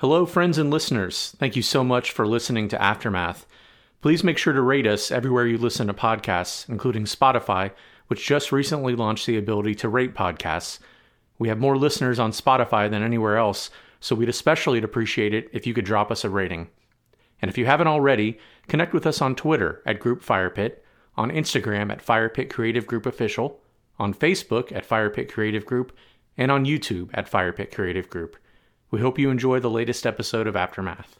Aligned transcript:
Hello, 0.00 0.26
friends 0.26 0.58
and 0.58 0.70
listeners. 0.70 1.34
Thank 1.40 1.56
you 1.56 1.62
so 1.62 1.82
much 1.82 2.12
for 2.12 2.24
listening 2.24 2.68
to 2.68 2.80
Aftermath. 2.80 3.48
Please 4.00 4.22
make 4.22 4.38
sure 4.38 4.52
to 4.52 4.62
rate 4.62 4.86
us 4.86 5.10
everywhere 5.10 5.44
you 5.44 5.58
listen 5.58 5.88
to 5.88 5.92
podcasts, 5.92 6.68
including 6.68 7.02
Spotify, 7.02 7.72
which 8.06 8.24
just 8.24 8.52
recently 8.52 8.94
launched 8.94 9.26
the 9.26 9.36
ability 9.36 9.74
to 9.74 9.88
rate 9.88 10.14
podcasts. 10.14 10.78
We 11.40 11.48
have 11.48 11.58
more 11.58 11.76
listeners 11.76 12.20
on 12.20 12.30
Spotify 12.30 12.88
than 12.88 13.02
anywhere 13.02 13.38
else, 13.38 13.70
so 13.98 14.14
we'd 14.14 14.28
especially 14.28 14.80
appreciate 14.80 15.34
it 15.34 15.50
if 15.52 15.66
you 15.66 15.74
could 15.74 15.84
drop 15.84 16.12
us 16.12 16.22
a 16.22 16.30
rating. 16.30 16.68
And 17.42 17.48
if 17.48 17.58
you 17.58 17.66
haven't 17.66 17.88
already, 17.88 18.38
connect 18.68 18.92
with 18.92 19.04
us 19.04 19.20
on 19.20 19.34
Twitter 19.34 19.82
at 19.84 19.98
Group 19.98 20.24
Firepit, 20.24 20.76
on 21.16 21.32
Instagram 21.32 21.90
at 21.90 22.06
Firepit 22.06 22.50
Creative 22.50 22.86
Group 22.86 23.04
Official, 23.04 23.60
on 23.98 24.14
Facebook 24.14 24.70
at 24.70 24.88
Firepit 24.88 25.28
Creative 25.28 25.66
Group, 25.66 25.90
and 26.36 26.52
on 26.52 26.64
YouTube 26.66 27.10
at 27.14 27.28
Firepit 27.28 27.74
Creative 27.74 28.08
Group. 28.08 28.36
We 28.90 29.00
hope 29.00 29.18
you 29.18 29.28
enjoy 29.30 29.60
the 29.60 29.68
latest 29.68 30.06
episode 30.06 30.46
of 30.46 30.56
Aftermath. 30.56 31.18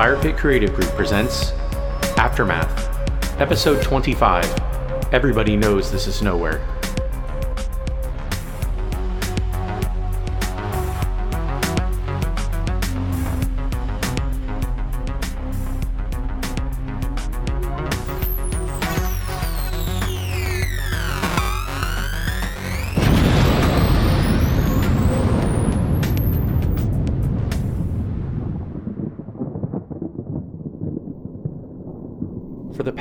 Firepit 0.00 0.38
Creative 0.38 0.72
Group 0.72 0.88
presents 0.92 1.52
Aftermath, 2.16 3.38
Episode 3.38 3.82
25. 3.82 4.46
Everybody 5.12 5.58
knows 5.58 5.92
this 5.92 6.06
is 6.06 6.22
nowhere. 6.22 6.66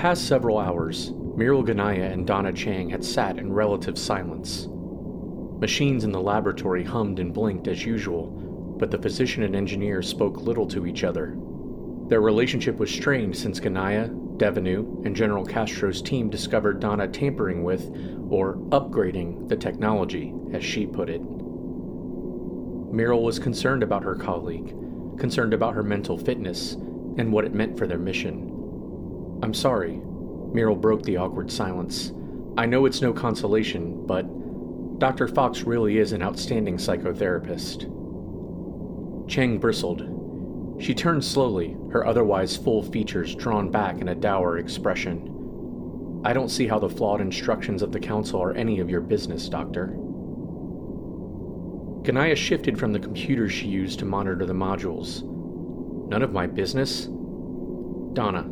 Past 0.09 0.27
several 0.27 0.57
hours, 0.57 1.11
Muriel 1.35 1.63
Ganaya 1.63 2.11
and 2.11 2.25
Donna 2.25 2.51
Chang 2.51 2.89
had 2.89 3.05
sat 3.05 3.37
in 3.37 3.53
relative 3.53 3.95
silence. 3.95 4.67
Machines 5.59 6.03
in 6.03 6.11
the 6.11 6.19
laboratory 6.19 6.83
hummed 6.83 7.19
and 7.19 7.31
blinked 7.31 7.67
as 7.67 7.85
usual, 7.85 8.25
but 8.79 8.89
the 8.89 8.97
physician 8.97 9.43
and 9.43 9.55
engineer 9.55 10.01
spoke 10.01 10.41
little 10.41 10.65
to 10.65 10.87
each 10.87 11.03
other. 11.03 11.37
Their 12.07 12.21
relationship 12.21 12.77
was 12.77 12.89
strained 12.89 13.37
since 13.37 13.59
Ganaya, 13.59 14.09
Devenu, 14.37 15.05
and 15.05 15.15
General 15.15 15.45
Castro's 15.45 16.01
team 16.01 16.27
discovered 16.27 16.79
Donna 16.79 17.07
tampering 17.07 17.63
with, 17.63 17.95
or 18.31 18.55
upgrading, 18.69 19.47
the 19.47 19.57
technology, 19.57 20.33
as 20.53 20.65
she 20.65 20.87
put 20.87 21.11
it. 21.11 21.21
Muriel 22.91 23.21
was 23.21 23.37
concerned 23.37 23.83
about 23.83 24.01
her 24.01 24.15
colleague, 24.15 24.73
concerned 25.19 25.53
about 25.53 25.75
her 25.75 25.83
mental 25.83 26.17
fitness, 26.17 26.73
and 27.19 27.31
what 27.31 27.45
it 27.45 27.53
meant 27.53 27.77
for 27.77 27.85
their 27.85 27.99
mission. 27.99 28.48
I'm 29.41 29.53
sorry. 29.53 30.01
Muriel 30.53 30.75
broke 30.75 31.03
the 31.03 31.17
awkward 31.17 31.51
silence. 31.51 32.11
I 32.57 32.65
know 32.65 32.85
it's 32.85 33.01
no 33.01 33.13
consolation, 33.13 34.05
but 34.05 34.25
Dr. 34.99 35.27
Fox 35.27 35.63
really 35.63 35.97
is 35.97 36.11
an 36.11 36.21
outstanding 36.21 36.77
psychotherapist. 36.77 37.87
Chang 39.29 39.57
bristled. 39.57 40.77
She 40.81 40.93
turned 40.93 41.23
slowly, 41.23 41.77
her 41.91 42.05
otherwise 42.05 42.57
full 42.57 42.83
features 42.83 43.35
drawn 43.35 43.71
back 43.71 44.01
in 44.01 44.09
a 44.09 44.15
dour 44.15 44.57
expression. 44.57 46.21
I 46.25 46.33
don't 46.33 46.49
see 46.49 46.67
how 46.67 46.79
the 46.79 46.89
flawed 46.89 47.21
instructions 47.21 47.81
of 47.81 47.93
the 47.93 47.99
Council 47.99 48.41
are 48.41 48.53
any 48.53 48.79
of 48.79 48.89
your 48.89 49.01
business, 49.01 49.47
Doctor. 49.47 49.87
Ganaya 52.01 52.35
shifted 52.35 52.77
from 52.77 52.91
the 52.91 52.99
computer 52.99 53.47
she 53.47 53.67
used 53.67 53.99
to 53.99 54.05
monitor 54.05 54.45
the 54.45 54.53
modules. 54.53 55.23
None 56.09 56.23
of 56.23 56.33
my 56.33 56.47
business? 56.47 57.05
Donna, 58.13 58.43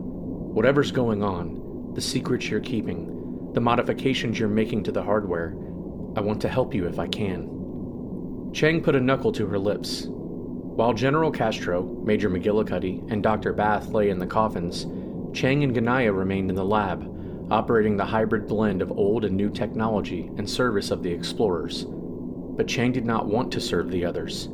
Whatever's 0.49 0.91
going 0.91 1.21
on, 1.21 1.91
the 1.93 2.01
secrets 2.01 2.49
you're 2.49 2.59
keeping, 2.59 3.51
the 3.53 3.61
modifications 3.61 4.39
you're 4.39 4.49
making 4.49 4.83
to 4.83 4.91
the 4.91 5.03
hardware, 5.03 5.53
I 6.15 6.21
want 6.21 6.41
to 6.41 6.49
help 6.49 6.73
you 6.73 6.87
if 6.87 6.97
I 6.97 7.07
can. 7.07 8.49
Chang 8.53 8.81
put 8.81 8.95
a 8.95 8.99
knuckle 8.99 9.31
to 9.33 9.45
her 9.45 9.59
lips. 9.59 10.07
While 10.07 10.93
General 10.93 11.31
Castro, 11.31 11.83
Major 12.03 12.29
McGillicuddy, 12.29 13.11
and 13.11 13.21
Dr. 13.21 13.53
Bath 13.53 13.89
lay 13.89 14.09
in 14.09 14.17
the 14.17 14.25
coffins, 14.25 14.87
Chang 15.37 15.63
and 15.63 15.75
Ganaya 15.75 16.15
remained 16.15 16.49
in 16.49 16.55
the 16.55 16.65
lab, 16.65 17.05
operating 17.51 17.97
the 17.97 18.05
hybrid 18.05 18.47
blend 18.47 18.81
of 18.81 18.91
old 18.91 19.25
and 19.25 19.35
new 19.35 19.51
technology 19.51 20.31
in 20.37 20.47
service 20.47 20.89
of 20.89 21.03
the 21.03 21.11
explorers. 21.11 21.85
But 21.87 22.67
Chang 22.67 22.93
did 22.93 23.05
not 23.05 23.27
want 23.27 23.51
to 23.51 23.61
serve 23.61 23.91
the 23.91 24.05
others. 24.05 24.49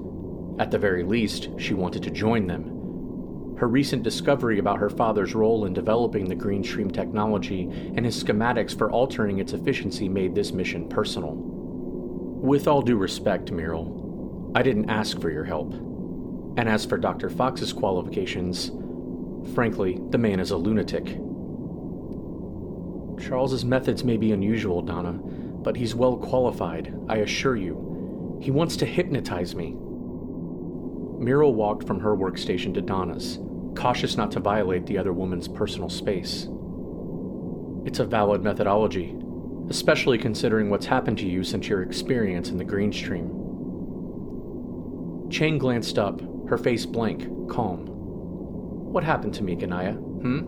At 0.59 0.71
the 0.71 0.79
very 0.79 1.03
least, 1.03 1.49
she 1.57 1.73
wanted 1.73 2.03
to 2.03 2.11
join 2.11 2.47
them 2.47 2.72
her 3.63 3.69
recent 3.69 4.03
discovery 4.03 4.59
about 4.59 4.77
her 4.77 4.89
father's 4.89 5.33
role 5.33 5.63
in 5.63 5.71
developing 5.71 6.27
the 6.27 6.35
Greenstream 6.35 6.91
technology 6.91 7.61
and 7.95 8.05
his 8.05 8.21
schematics 8.21 8.77
for 8.77 8.91
altering 8.91 9.39
its 9.39 9.53
efficiency 9.53 10.09
made 10.09 10.35
this 10.35 10.51
mission 10.51 10.89
personal. 10.89 11.35
With 11.37 12.67
all 12.67 12.81
due 12.81 12.97
respect, 12.97 13.53
Muriel, 13.53 14.51
I 14.53 14.63
didn't 14.63 14.89
ask 14.89 15.21
for 15.21 15.31
your 15.31 15.45
help. 15.45 15.71
And 16.57 16.67
as 16.67 16.83
for 16.83 16.97
Dr. 16.97 17.29
Fox's 17.29 17.71
qualifications, 17.71 18.69
frankly, 19.55 19.97
the 20.09 20.17
man 20.17 20.41
is 20.41 20.51
a 20.51 20.57
lunatic. 20.57 21.05
Charles's 23.25 23.63
methods 23.63 24.03
may 24.03 24.17
be 24.17 24.33
unusual, 24.33 24.81
Donna, 24.81 25.13
but 25.13 25.77
he's 25.77 25.95
well 25.95 26.17
qualified, 26.17 26.93
I 27.07 27.19
assure 27.19 27.55
you. 27.55 28.39
He 28.41 28.51
wants 28.51 28.75
to 28.75 28.85
hypnotize 28.85 29.55
me. 29.55 29.73
Muriel 31.17 31.55
walked 31.55 31.87
from 31.87 32.01
her 32.01 32.17
workstation 32.17 32.73
to 32.73 32.81
Donna's, 32.81 33.39
cautious 33.75 34.17
not 34.17 34.31
to 34.31 34.39
violate 34.39 34.85
the 34.85 34.97
other 34.97 35.13
woman's 35.13 35.47
personal 35.47 35.89
space. 35.89 36.47
It's 37.85 37.99
a 37.99 38.05
valid 38.05 38.43
methodology, 38.43 39.15
especially 39.69 40.17
considering 40.17 40.69
what's 40.69 40.85
happened 40.85 41.17
to 41.19 41.27
you 41.27 41.43
since 41.43 41.67
your 41.67 41.81
experience 41.81 42.49
in 42.49 42.57
the 42.57 42.63
Greenstream. 42.65 43.29
Chang 45.29 45.57
glanced 45.57 45.97
up, 45.99 46.21
her 46.47 46.57
face 46.57 46.85
blank, 46.85 47.49
calm. 47.49 47.87
What 48.93 49.03
happened 49.03 49.33
to 49.35 49.43
me, 49.43 49.55
Ganaya? 49.55 49.95
Hmm? 49.95 50.39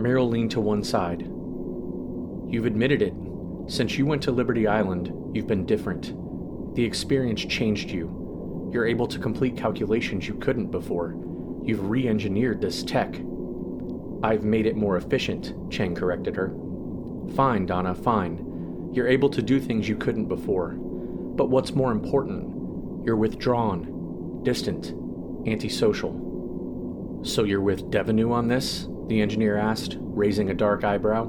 Meryl 0.00 0.28
leaned 0.30 0.50
to 0.52 0.60
one 0.60 0.82
side. 0.82 1.22
You've 2.52 2.66
admitted 2.66 3.02
it. 3.02 3.14
Since 3.66 3.96
you 3.96 4.06
went 4.06 4.22
to 4.24 4.32
Liberty 4.32 4.66
Island, 4.66 5.12
you've 5.34 5.46
been 5.46 5.66
different. 5.66 6.14
The 6.74 6.84
experience 6.84 7.44
changed 7.44 7.90
you. 7.90 8.23
You're 8.74 8.88
able 8.88 9.06
to 9.06 9.20
complete 9.20 9.56
calculations 9.56 10.26
you 10.26 10.34
couldn't 10.34 10.72
before. 10.72 11.14
You've 11.62 11.88
re 11.88 12.08
engineered 12.08 12.60
this 12.60 12.82
tech. 12.82 13.14
I've 14.20 14.42
made 14.42 14.66
it 14.66 14.74
more 14.74 14.96
efficient, 14.96 15.54
Chang 15.70 15.94
corrected 15.94 16.34
her. 16.34 16.52
Fine, 17.36 17.66
Donna, 17.66 17.94
fine. 17.94 18.90
You're 18.92 19.06
able 19.06 19.30
to 19.30 19.40
do 19.40 19.60
things 19.60 19.88
you 19.88 19.94
couldn't 19.94 20.26
before. 20.26 20.70
But 20.70 21.50
what's 21.50 21.76
more 21.76 21.92
important, 21.92 23.06
you're 23.06 23.14
withdrawn, 23.14 24.40
distant, 24.42 24.92
antisocial. 25.46 27.20
So 27.22 27.44
you're 27.44 27.60
with 27.60 27.92
Devenu 27.92 28.32
on 28.32 28.48
this? 28.48 28.88
The 29.06 29.20
engineer 29.20 29.56
asked, 29.56 29.98
raising 30.00 30.50
a 30.50 30.54
dark 30.54 30.82
eyebrow. 30.82 31.26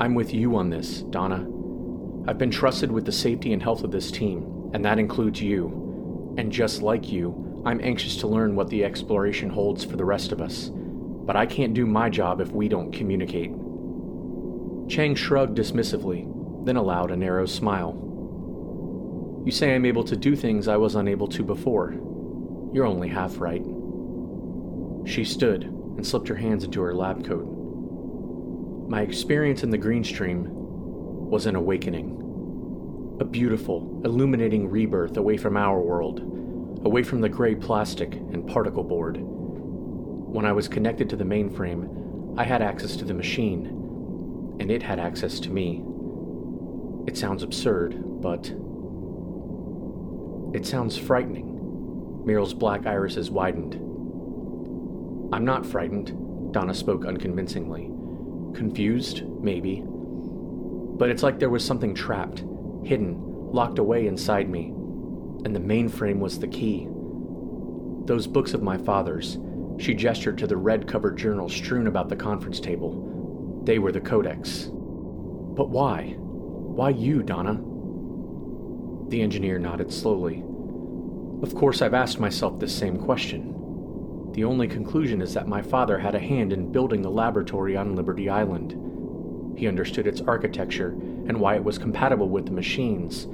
I'm 0.00 0.14
with 0.14 0.34
you 0.34 0.54
on 0.56 0.68
this, 0.68 1.00
Donna. 1.00 1.46
I've 2.28 2.36
been 2.36 2.50
trusted 2.50 2.92
with 2.92 3.06
the 3.06 3.12
safety 3.12 3.54
and 3.54 3.62
health 3.62 3.84
of 3.84 3.90
this 3.90 4.10
team, 4.10 4.70
and 4.74 4.84
that 4.84 4.98
includes 4.98 5.40
you. 5.40 5.80
And 6.36 6.50
just 6.50 6.82
like 6.82 7.10
you, 7.10 7.62
I'm 7.64 7.80
anxious 7.80 8.16
to 8.18 8.26
learn 8.26 8.56
what 8.56 8.68
the 8.68 8.84
exploration 8.84 9.48
holds 9.50 9.84
for 9.84 9.96
the 9.96 10.04
rest 10.04 10.32
of 10.32 10.40
us. 10.40 10.70
But 10.72 11.36
I 11.36 11.46
can't 11.46 11.74
do 11.74 11.86
my 11.86 12.10
job 12.10 12.40
if 12.40 12.50
we 12.52 12.68
don't 12.68 12.92
communicate. 12.92 13.50
Chang 14.88 15.14
shrugged 15.14 15.56
dismissively, 15.56 16.26
then 16.66 16.76
allowed 16.76 17.10
a 17.10 17.16
narrow 17.16 17.46
smile. 17.46 18.00
You 19.46 19.52
say 19.52 19.74
I'm 19.74 19.86
able 19.86 20.04
to 20.04 20.16
do 20.16 20.36
things 20.36 20.68
I 20.68 20.76
was 20.76 20.94
unable 20.94 21.28
to 21.28 21.42
before. 21.42 21.92
You're 22.72 22.86
only 22.86 23.08
half 23.08 23.40
right. 23.40 23.64
She 25.06 25.24
stood 25.24 25.64
and 25.64 26.06
slipped 26.06 26.28
her 26.28 26.34
hands 26.34 26.64
into 26.64 26.80
her 26.82 26.94
lab 26.94 27.24
coat. 27.26 27.44
My 28.88 29.02
experience 29.02 29.62
in 29.62 29.70
the 29.70 29.78
green 29.78 30.04
stream 30.04 30.48
was 31.30 31.46
an 31.46 31.56
awakening. 31.56 32.23
A 33.20 33.24
beautiful, 33.24 34.02
illuminating 34.04 34.68
rebirth 34.68 35.16
away 35.16 35.36
from 35.36 35.56
our 35.56 35.80
world, 35.80 36.18
away 36.84 37.04
from 37.04 37.20
the 37.20 37.28
gray 37.28 37.54
plastic 37.54 38.14
and 38.14 38.44
particle 38.46 38.82
board. 38.82 39.18
When 39.20 40.44
I 40.44 40.52
was 40.52 40.66
connected 40.66 41.08
to 41.10 41.16
the 41.16 41.24
mainframe, 41.24 42.36
I 42.36 42.42
had 42.42 42.60
access 42.60 42.96
to 42.96 43.04
the 43.04 43.14
machine, 43.14 43.66
and 44.58 44.68
it 44.68 44.82
had 44.82 44.98
access 44.98 45.38
to 45.40 45.50
me. 45.50 45.84
It 47.06 47.16
sounds 47.16 47.44
absurd, 47.44 48.20
but. 48.20 48.52
It 50.52 50.66
sounds 50.66 50.96
frightening. 50.96 51.52
Meryl's 52.26 52.54
black 52.54 52.84
irises 52.84 53.30
widened. 53.30 53.74
I'm 55.32 55.44
not 55.44 55.64
frightened, 55.64 56.52
Donna 56.52 56.74
spoke 56.74 57.04
unconvincingly. 57.04 57.90
Confused, 58.56 59.22
maybe. 59.40 59.84
But 59.86 61.10
it's 61.10 61.22
like 61.22 61.38
there 61.38 61.50
was 61.50 61.64
something 61.64 61.94
trapped, 61.94 62.44
hidden, 62.84 63.16
locked 63.52 63.78
away 63.78 64.06
inside 64.06 64.48
me, 64.48 64.66
and 65.44 65.54
the 65.54 65.60
mainframe 65.60 66.18
was 66.18 66.38
the 66.38 66.48
key. 66.48 66.88
Those 68.06 68.26
books 68.26 68.54
of 68.54 68.62
my 68.62 68.76
father's, 68.76 69.38
she 69.78 69.94
gestured 69.94 70.38
to 70.38 70.46
the 70.46 70.56
red 70.56 70.86
covered 70.86 71.16
journals 71.16 71.54
strewn 71.54 71.86
about 71.86 72.08
the 72.08 72.16
conference 72.16 72.60
table. 72.60 73.62
They 73.64 73.78
were 73.78 73.92
the 73.92 74.00
codex. 74.00 74.68
But 74.70 75.70
why? 75.70 76.16
Why 76.18 76.90
you, 76.90 77.22
Donna? 77.22 77.60
The 79.08 79.22
engineer 79.22 79.58
nodded 79.58 79.92
slowly. 79.92 80.42
Of 81.42 81.54
course, 81.54 81.82
I've 81.82 81.94
asked 81.94 82.20
myself 82.20 82.58
this 82.58 82.76
same 82.76 82.96
question. 82.98 83.52
The 84.32 84.44
only 84.44 84.66
conclusion 84.66 85.22
is 85.22 85.34
that 85.34 85.46
my 85.46 85.62
father 85.62 85.98
had 85.98 86.14
a 86.14 86.20
hand 86.20 86.52
in 86.52 86.72
building 86.72 87.02
the 87.02 87.10
laboratory 87.10 87.76
on 87.76 87.94
Liberty 87.94 88.28
Island. 88.28 88.74
He 89.56 89.68
understood 89.68 90.06
its 90.06 90.20
architecture 90.20 90.88
and 90.88 91.40
why 91.40 91.54
it 91.56 91.64
was 91.64 91.78
compatible 91.78 92.28
with 92.28 92.46
the 92.46 92.52
machines, 92.52 93.26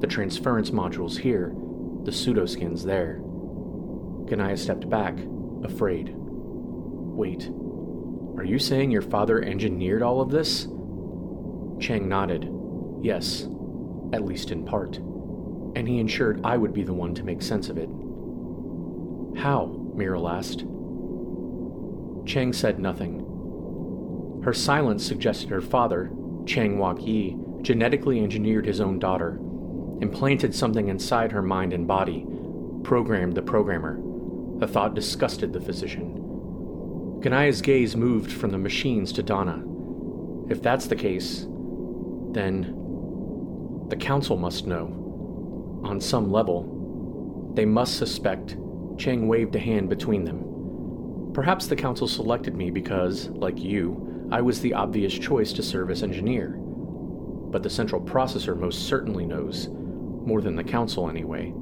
the 0.00 0.06
transference 0.06 0.70
modules 0.70 1.18
here, 1.18 1.52
the 2.04 2.10
pseudoskins 2.10 2.84
there. 2.84 3.20
Ganaya 4.26 4.58
stepped 4.58 4.88
back, 4.88 5.16
afraid. 5.64 6.14
Wait, 6.14 7.50
are 8.36 8.44
you 8.44 8.58
saying 8.58 8.90
your 8.90 9.02
father 9.02 9.42
engineered 9.42 10.02
all 10.02 10.20
of 10.20 10.30
this? 10.30 10.68
Chang 11.80 12.08
nodded. 12.08 12.48
Yes, 13.02 13.48
at 14.12 14.24
least 14.24 14.50
in 14.50 14.64
part. 14.64 14.98
And 15.76 15.88
he 15.88 15.98
ensured 15.98 16.40
I 16.44 16.56
would 16.56 16.72
be 16.72 16.82
the 16.82 16.94
one 16.94 17.14
to 17.14 17.24
make 17.24 17.42
sense 17.42 17.68
of 17.68 17.78
it. 17.78 17.88
How? 19.40 19.74
Meryl 19.94 20.30
asked. 20.30 20.64
Chang 22.26 22.52
said 22.52 22.78
nothing. 22.78 23.24
Her 24.48 24.54
silence 24.54 25.04
suggested 25.04 25.50
her 25.50 25.60
father, 25.60 26.10
Chang 26.46 26.78
Wok 26.78 27.06
Yi, 27.06 27.36
genetically 27.60 28.22
engineered 28.22 28.64
his 28.64 28.80
own 28.80 28.98
daughter, 28.98 29.36
implanted 30.00 30.54
something 30.54 30.88
inside 30.88 31.32
her 31.32 31.42
mind 31.42 31.74
and 31.74 31.86
body, 31.86 32.26
programmed 32.82 33.34
the 33.34 33.42
programmer. 33.42 34.00
The 34.58 34.66
thought 34.66 34.94
disgusted 34.94 35.52
the 35.52 35.60
physician. 35.60 37.20
Ganaya's 37.20 37.60
gaze 37.60 37.94
moved 37.94 38.32
from 38.32 38.50
the 38.50 38.56
machines 38.56 39.12
to 39.12 39.22
Donna. 39.22 39.62
If 40.48 40.62
that's 40.62 40.86
the 40.86 40.96
case, 40.96 41.46
then 42.30 42.74
the 43.90 43.96
council 43.96 44.38
must 44.38 44.66
know. 44.66 45.82
On 45.84 46.00
some 46.00 46.32
level, 46.32 47.52
they 47.52 47.66
must 47.66 47.98
suspect 47.98 48.56
Chang 48.96 49.28
waved 49.28 49.54
a 49.56 49.58
hand 49.58 49.90
between 49.90 50.24
them. 50.24 51.32
Perhaps 51.34 51.66
the 51.66 51.76
council 51.76 52.08
selected 52.08 52.56
me 52.56 52.70
because, 52.70 53.28
like 53.28 53.58
you, 53.58 54.07
I 54.30 54.40
was 54.40 54.60
the 54.60 54.74
obvious 54.74 55.12
choice 55.12 55.52
to 55.54 55.62
serve 55.62 55.90
as 55.90 56.02
engineer. 56.02 56.50
But 56.50 57.62
the 57.62 57.70
central 57.70 58.00
processor 58.00 58.56
most 58.56 58.86
certainly 58.86 59.26
knows, 59.26 59.68
more 59.68 60.40
than 60.40 60.56
the 60.56 60.64
council 60.64 61.08
anyway. 61.08 61.52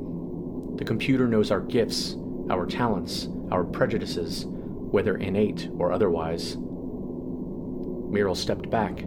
The 0.77 0.85
computer 0.85 1.29
knows 1.29 1.51
our 1.51 1.61
gifts, 1.61 2.17
our 2.51 2.67
talents, 2.67 3.29
our 3.51 3.65
prejudices, 3.65 4.47
whether 4.47 5.17
innate 5.17 5.69
or 5.79 5.93
otherwise. 5.93 6.57
Meryl 6.57 8.37
stepped 8.37 8.69
back. 8.71 9.01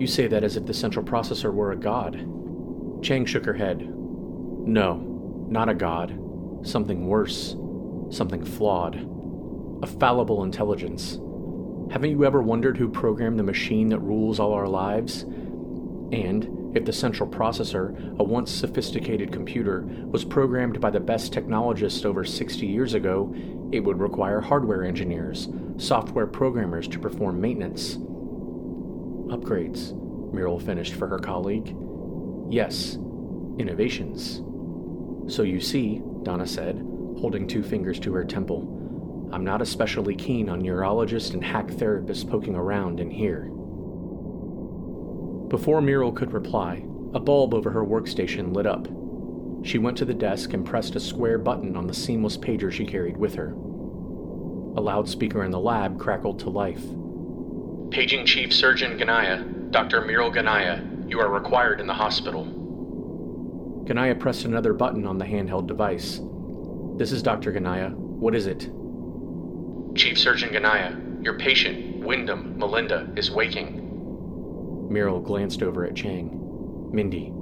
You 0.00 0.06
say 0.06 0.26
that 0.28 0.44
as 0.44 0.56
if 0.56 0.66
the 0.66 0.74
central 0.74 1.04
processor 1.04 1.52
were 1.52 1.72
a 1.72 1.76
god. 1.76 2.26
Chang 3.02 3.26
shook 3.26 3.44
her 3.44 3.54
head. 3.54 3.80
No, 3.80 5.46
not 5.48 5.68
a 5.68 5.74
god 5.74 6.18
something 6.62 7.06
worse, 7.06 7.56
something 8.10 8.44
flawed, 8.44 8.96
a 9.82 9.86
fallible 9.86 10.42
intelligence. 10.42 11.18
Haven't 11.90 12.10
you 12.10 12.24
ever 12.24 12.40
wondered 12.40 12.76
who 12.76 12.88
programmed 12.88 13.36
the 13.36 13.42
machine 13.42 13.88
that 13.88 13.98
rules 13.98 14.38
all 14.38 14.52
our 14.52 14.68
lives? 14.68 15.22
And 16.12 16.70
if 16.72 16.84
the 16.84 16.92
central 16.92 17.28
processor, 17.28 18.16
a 18.16 18.22
once 18.22 18.52
sophisticated 18.52 19.32
computer, 19.32 19.82
was 20.06 20.24
programmed 20.24 20.80
by 20.80 20.90
the 20.90 21.00
best 21.00 21.32
technologists 21.32 22.04
over 22.04 22.24
60 22.24 22.64
years 22.64 22.94
ago, 22.94 23.34
it 23.72 23.80
would 23.80 23.98
require 23.98 24.40
hardware 24.40 24.84
engineers, 24.84 25.48
software 25.78 26.28
programmers 26.28 26.86
to 26.86 27.00
perform 27.00 27.40
maintenance. 27.40 27.96
Upgrades, 29.34 29.92
Meryl 30.32 30.62
finished 30.62 30.94
for 30.94 31.08
her 31.08 31.18
colleague. 31.18 31.74
Yes, 32.48 32.98
innovations. 33.58 34.42
So 35.26 35.42
you 35.42 35.58
see, 35.60 36.02
Donna 36.22 36.46
said, 36.46 36.76
holding 37.18 37.48
two 37.48 37.64
fingers 37.64 37.98
to 38.00 38.12
her 38.14 38.24
temple. 38.24 38.79
I'm 39.32 39.44
not 39.44 39.62
especially 39.62 40.14
keen 40.14 40.48
on 40.48 40.60
neurologists 40.60 41.30
and 41.30 41.44
hack 41.44 41.68
therapists 41.68 42.28
poking 42.28 42.56
around 42.56 42.98
in 43.00 43.10
here. 43.10 43.44
Before 45.48 45.80
Meryl 45.80 46.14
could 46.14 46.32
reply, 46.32 46.84
a 47.14 47.20
bulb 47.20 47.54
over 47.54 47.70
her 47.70 47.84
workstation 47.84 48.54
lit 48.54 48.66
up. 48.66 48.88
She 49.64 49.78
went 49.78 49.96
to 49.98 50.04
the 50.04 50.14
desk 50.14 50.52
and 50.52 50.66
pressed 50.66 50.96
a 50.96 51.00
square 51.00 51.38
button 51.38 51.76
on 51.76 51.86
the 51.86 51.94
seamless 51.94 52.36
pager 52.36 52.72
she 52.72 52.86
carried 52.86 53.16
with 53.16 53.34
her. 53.34 53.50
A 53.50 54.80
loudspeaker 54.80 55.44
in 55.44 55.50
the 55.50 55.58
lab 55.58 55.98
crackled 55.98 56.38
to 56.40 56.50
life. 56.50 56.82
Paging 57.90 58.24
Chief 58.24 58.52
Surgeon 58.52 58.96
Ganaya, 58.98 59.70
Dr. 59.70 60.02
Meryl 60.02 60.34
Ganaya, 60.34 61.10
you 61.10 61.20
are 61.20 61.28
required 61.28 61.80
in 61.80 61.86
the 61.86 61.94
hospital. 61.94 62.44
Ganaya 63.84 64.18
pressed 64.18 64.44
another 64.44 64.72
button 64.72 65.06
on 65.06 65.18
the 65.18 65.24
handheld 65.24 65.66
device. 65.66 66.20
This 66.96 67.12
is 67.12 67.22
Dr. 67.22 67.52
Ganaya. 67.52 67.92
What 67.92 68.34
is 68.34 68.46
it? 68.46 68.70
Chief 69.94 70.18
Surgeon 70.18 70.50
Ganaya, 70.50 71.24
your 71.24 71.38
patient, 71.38 72.04
Wyndham 72.04 72.56
Melinda, 72.58 73.12
is 73.16 73.30
waking. 73.30 74.88
Meryl 74.90 75.22
glanced 75.22 75.62
over 75.62 75.84
at 75.84 75.96
Chang. 75.96 76.90
Mindy. 76.92 77.32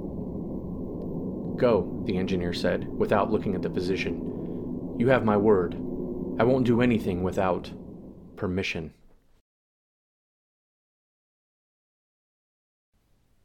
Go, 1.59 2.03
the 2.05 2.17
engineer 2.17 2.53
said, 2.53 2.87
without 2.87 3.31
looking 3.31 3.55
at 3.55 3.61
the 3.61 3.69
physician. 3.69 4.95
You 4.97 5.09
have 5.09 5.25
my 5.25 5.37
word. 5.37 5.75
I 6.39 6.43
won't 6.43 6.65
do 6.65 6.81
anything 6.81 7.23
without 7.23 7.71
permission. 8.35 8.93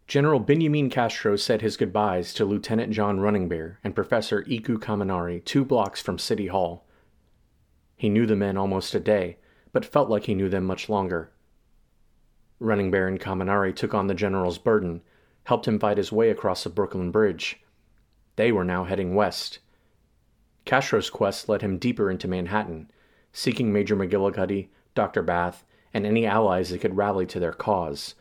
General 0.06 0.38
Benjamin 0.38 0.90
Castro 0.90 1.34
said 1.37 1.61
his 1.61 1.76
goodbyes 1.76 2.32
to 2.34 2.44
Lieutenant 2.44 2.92
John 2.92 3.18
Runningbear 3.18 3.78
and 3.82 3.94
Professor 3.94 4.44
Iku 4.49 4.78
Kaminari 4.78 5.44
two 5.44 5.64
blocks 5.64 6.00
from 6.00 6.18
City 6.18 6.46
Hall. 6.46 6.84
He 7.96 8.08
knew 8.08 8.26
the 8.26 8.36
men 8.36 8.56
almost 8.56 8.94
a 8.94 9.00
day, 9.00 9.38
but 9.72 9.84
felt 9.84 10.08
like 10.08 10.24
he 10.24 10.34
knew 10.34 10.48
them 10.48 10.64
much 10.64 10.88
longer. 10.88 11.30
Runningbear 12.60 13.08
and 13.08 13.20
Kaminari 13.20 13.74
took 13.74 13.94
on 13.94 14.06
the 14.06 14.14
general's 14.14 14.58
burden, 14.58 15.02
helped 15.44 15.68
him 15.68 15.78
fight 15.78 15.98
his 15.98 16.12
way 16.12 16.30
across 16.30 16.64
the 16.64 16.70
Brooklyn 16.70 17.10
Bridge. 17.10 17.60
They 18.36 18.52
were 18.52 18.64
now 18.64 18.84
heading 18.84 19.14
west. 19.14 19.58
Castro's 20.64 21.10
quest 21.10 21.48
led 21.48 21.62
him 21.62 21.78
deeper 21.78 22.10
into 22.10 22.28
Manhattan, 22.28 22.90
seeking 23.32 23.72
Major 23.72 23.96
McGillicuddy, 23.96 24.68
Dr. 24.94 25.22
Bath, 25.22 25.64
and 25.92 26.06
any 26.06 26.26
allies 26.26 26.70
that 26.70 26.80
could 26.80 26.96
rally 26.96 27.26
to 27.26 27.38
their 27.38 27.52
cause 27.52 28.14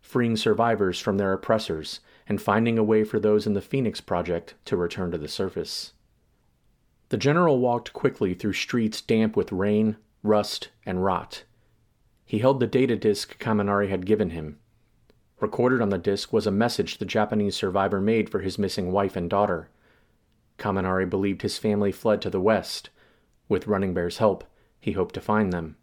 freeing 0.00 0.36
survivors 0.36 0.98
from 0.98 1.18
their 1.18 1.32
oppressors, 1.32 2.00
and 2.26 2.40
finding 2.40 2.78
a 2.78 2.84
way 2.84 3.04
for 3.04 3.20
those 3.20 3.46
in 3.46 3.54
the 3.54 3.60
Phoenix 3.60 4.00
Project 4.00 4.54
to 4.64 4.76
return 4.76 5.10
to 5.10 5.18
the 5.18 5.28
surface. 5.28 5.92
The 7.10 7.16
general 7.16 7.58
walked 7.58 7.92
quickly 7.92 8.34
through 8.34 8.52
streets 8.52 9.00
damp 9.02 9.36
with 9.36 9.50
rain, 9.50 9.96
rust, 10.22 10.70
and 10.86 11.04
rot. 11.04 11.42
He 12.24 12.38
held 12.38 12.60
the 12.60 12.68
data 12.68 12.94
disk 12.94 13.36
Kaminari 13.40 13.88
had 13.88 14.06
given 14.06 14.30
him. 14.30 14.60
Recorded 15.40 15.80
on 15.80 15.88
the 15.88 15.98
disk 15.98 16.32
was 16.32 16.46
a 16.46 16.52
message 16.52 16.98
the 16.98 17.04
Japanese 17.04 17.56
survivor 17.56 18.00
made 18.00 18.30
for 18.30 18.38
his 18.38 18.60
missing 18.60 18.92
wife 18.92 19.16
and 19.16 19.28
daughter. 19.28 19.70
Kaminari 20.56 21.08
believed 21.10 21.42
his 21.42 21.58
family 21.58 21.90
fled 21.90 22.22
to 22.22 22.30
the 22.30 22.40
west. 22.40 22.90
With 23.48 23.66
Running 23.66 23.92
Bear's 23.92 24.18
help, 24.18 24.44
he 24.78 24.92
hoped 24.92 25.16
to 25.16 25.20
find 25.20 25.52
them. 25.52 25.76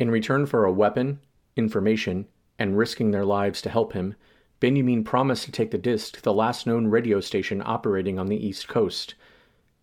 In 0.00 0.10
return 0.10 0.46
for 0.46 0.64
a 0.64 0.72
weapon, 0.72 1.20
information, 1.54 2.26
and 2.58 2.76
risking 2.76 3.12
their 3.12 3.24
lives 3.24 3.62
to 3.62 3.70
help 3.70 3.92
him, 3.92 4.16
Benjamin 4.58 5.04
promised 5.04 5.44
to 5.44 5.52
take 5.52 5.70
the 5.70 5.78
disc 5.78 6.14
to 6.14 6.22
the 6.22 6.32
last 6.32 6.66
known 6.66 6.88
radio 6.88 7.20
station 7.20 7.62
operating 7.64 8.18
on 8.18 8.26
the 8.26 8.44
East 8.44 8.66
Coast. 8.66 9.14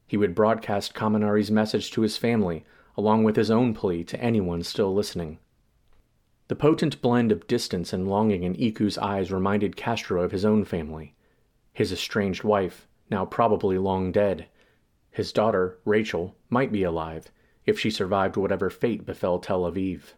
He 0.10 0.18
would 0.18 0.34
broadcast 0.34 0.96
Kaminari's 0.96 1.52
message 1.52 1.92
to 1.92 2.02
his 2.02 2.18
family, 2.18 2.66
along 2.98 3.26
with 3.26 3.36
his 3.36 3.52
own 3.52 3.76
plea 3.76 4.04
to 4.06 4.20
anyone 4.20 4.64
still 4.64 4.92
listening. 4.92 5.38
The 6.48 6.56
potent 6.56 7.00
blend 7.00 7.32
of 7.32 7.46
distance 7.46 7.94
and 7.94 8.08
longing 8.08 8.42
in 8.42 8.56
Iku's 8.56 8.98
eyes 8.98 9.32
reminded 9.32 9.76
Castro 9.76 10.24
of 10.24 10.32
his 10.32 10.44
own 10.44 10.66
family. 10.66 11.14
His 11.74 11.92
estranged 11.92 12.44
wife, 12.44 12.88
now 13.12 13.24
probably 13.24 13.78
long 13.78 14.12
dead. 14.12 14.48
His 15.12 15.32
daughter, 15.32 15.78
Rachel, 15.86 16.36
might 16.50 16.72
be 16.72 16.82
alive, 16.82 17.30
if 17.68 17.80
she 17.80 17.92
survived 17.92 18.36
whatever 18.36 18.72
fate 18.72 19.06
befell 19.06 19.38
Tel 19.38 19.62
Aviv. 19.62 20.14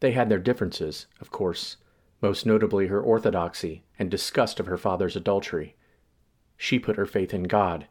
They 0.00 0.12
had 0.12 0.28
their 0.28 0.38
differences, 0.38 1.06
of 1.18 1.30
course, 1.30 1.78
most 2.20 2.44
notably 2.44 2.88
her 2.88 3.00
orthodoxy 3.00 3.84
and 3.98 4.10
disgust 4.10 4.60
of 4.60 4.66
her 4.66 4.76
father's 4.76 5.16
adultery. 5.16 5.76
She 6.58 6.78
put 6.78 6.96
her 6.96 7.06
faith 7.06 7.32
in 7.32 7.44
God. 7.44 7.86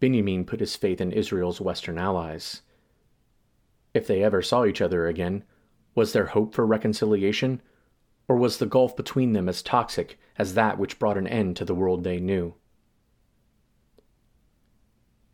Benjamin 0.00 0.44
put 0.44 0.60
his 0.60 0.76
faith 0.76 1.00
in 1.00 1.12
Israel's 1.12 1.60
Western 1.60 1.98
allies. 1.98 2.62
If 3.92 4.06
they 4.06 4.22
ever 4.22 4.40
saw 4.40 4.64
each 4.64 4.80
other 4.80 5.06
again, 5.06 5.44
was 5.94 6.12
there 6.12 6.26
hope 6.26 6.54
for 6.54 6.66
reconciliation? 6.66 7.60
Or 8.26 8.36
was 8.36 8.58
the 8.58 8.66
gulf 8.66 8.96
between 8.96 9.32
them 9.32 9.48
as 9.48 9.62
toxic 9.62 10.18
as 10.38 10.54
that 10.54 10.78
which 10.78 10.98
brought 10.98 11.18
an 11.18 11.26
end 11.26 11.56
to 11.56 11.64
the 11.64 11.74
world 11.74 12.04
they 12.04 12.20
knew? 12.20 12.54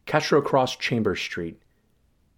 Castro 0.06 0.40
crossed 0.40 0.80
Chambers 0.80 1.20
Street. 1.20 1.60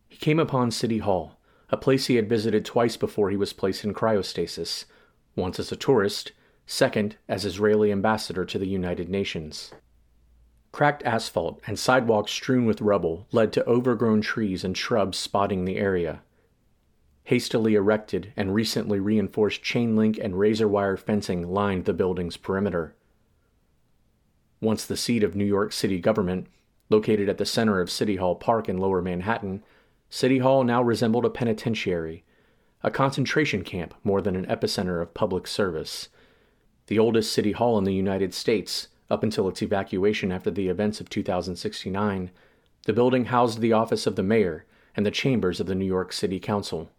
He 0.09 0.17
came 0.17 0.39
upon 0.39 0.71
City 0.71 0.99
Hall, 0.99 1.39
a 1.71 1.77
place 1.77 2.07
he 2.07 2.17
had 2.17 2.29
visited 2.29 2.65
twice 2.65 2.97
before 2.97 3.31
he 3.31 3.37
was 3.37 3.53
placed 3.53 3.85
in 3.85 3.95
cryostasis, 3.95 4.85
once 5.37 5.61
as 5.61 5.71
a 5.71 5.77
tourist, 5.77 6.33
second 6.67 7.17
as 7.29 7.45
Israeli 7.45 7.93
ambassador 7.93 8.45
to 8.45 8.59
the 8.59 8.67
United 8.67 9.09
Nations. 9.09 9.73
Cracked 10.73 11.03
asphalt 11.03 11.61
and 11.67 11.79
sidewalks 11.79 12.33
strewn 12.33 12.67
with 12.67 12.81
rubble 12.81 13.27
led 13.33 13.53
to 13.55 13.67
overgrown 13.67 14.21
trees 14.21 14.65
and 14.65 14.77
shrubs 14.77 15.19
spotting 15.19 15.65
the 15.65 15.77
area. 15.77 16.23
Hastily 17.25 17.75
erected 17.75 18.33
and 18.37 18.55
recently 18.55 19.01
reinforced 19.01 19.63
chain 19.63 19.97
link 19.97 20.19
and 20.21 20.39
razor 20.39 20.69
wire 20.69 20.97
fencing 20.97 21.49
lined 21.49 21.85
the 21.85 21.93
building's 21.93 22.37
perimeter. 22.37 22.95
Once 24.61 24.85
the 24.85 24.97
seat 24.97 25.23
of 25.23 25.37
New 25.37 25.45
York 25.45 25.73
City 25.73 26.01
government, 26.01 26.47
located 26.91 27.29
at 27.29 27.39
the 27.39 27.47
center 27.47 27.81
of 27.81 27.91
City 27.91 28.17
Hall 28.17 28.35
Park 28.35 28.69
in 28.69 28.79
lower 28.79 29.03
Manhattan, 29.03 29.63
City 30.11 30.39
Hall 30.39 30.65
now 30.65 30.83
resembled 30.83 31.25
a 31.25 31.31
penitentiary, 31.31 32.25
a 32.83 32.91
concentration 32.91 33.63
camp 33.63 33.95
more 34.03 34.23
than 34.23 34.37
an 34.37 34.47
epicenter 34.47 35.03
of 35.03 35.15
public 35.15 35.47
service. 35.47 36.09
The 36.87 36.99
oldest 36.99 37.33
city 37.33 37.53
hall 37.53 37.77
in 37.77 37.85
the 37.85 37.93
United 37.93 38.33
States, 38.33 38.89
up 39.11 39.23
until 39.23 39.49
its 39.49 39.63
evacuation 39.63 40.31
after 40.31 40.51
the 40.51 40.69
events 40.69 41.01
of 41.01 41.09
2069, 41.09 42.31
the 42.85 42.93
building 42.93 43.27
housed 43.27 43.61
the 43.61 43.73
office 43.73 44.07
of 44.07 44.17
the 44.17 44.23
mayor 44.23 44.65
and 44.97 45.05
the 45.05 45.11
chambers 45.11 45.61
of 45.61 45.67
the 45.67 45.75
New 45.75 45.85
York 45.85 46.13
City 46.13 46.41
Council. 46.41 46.91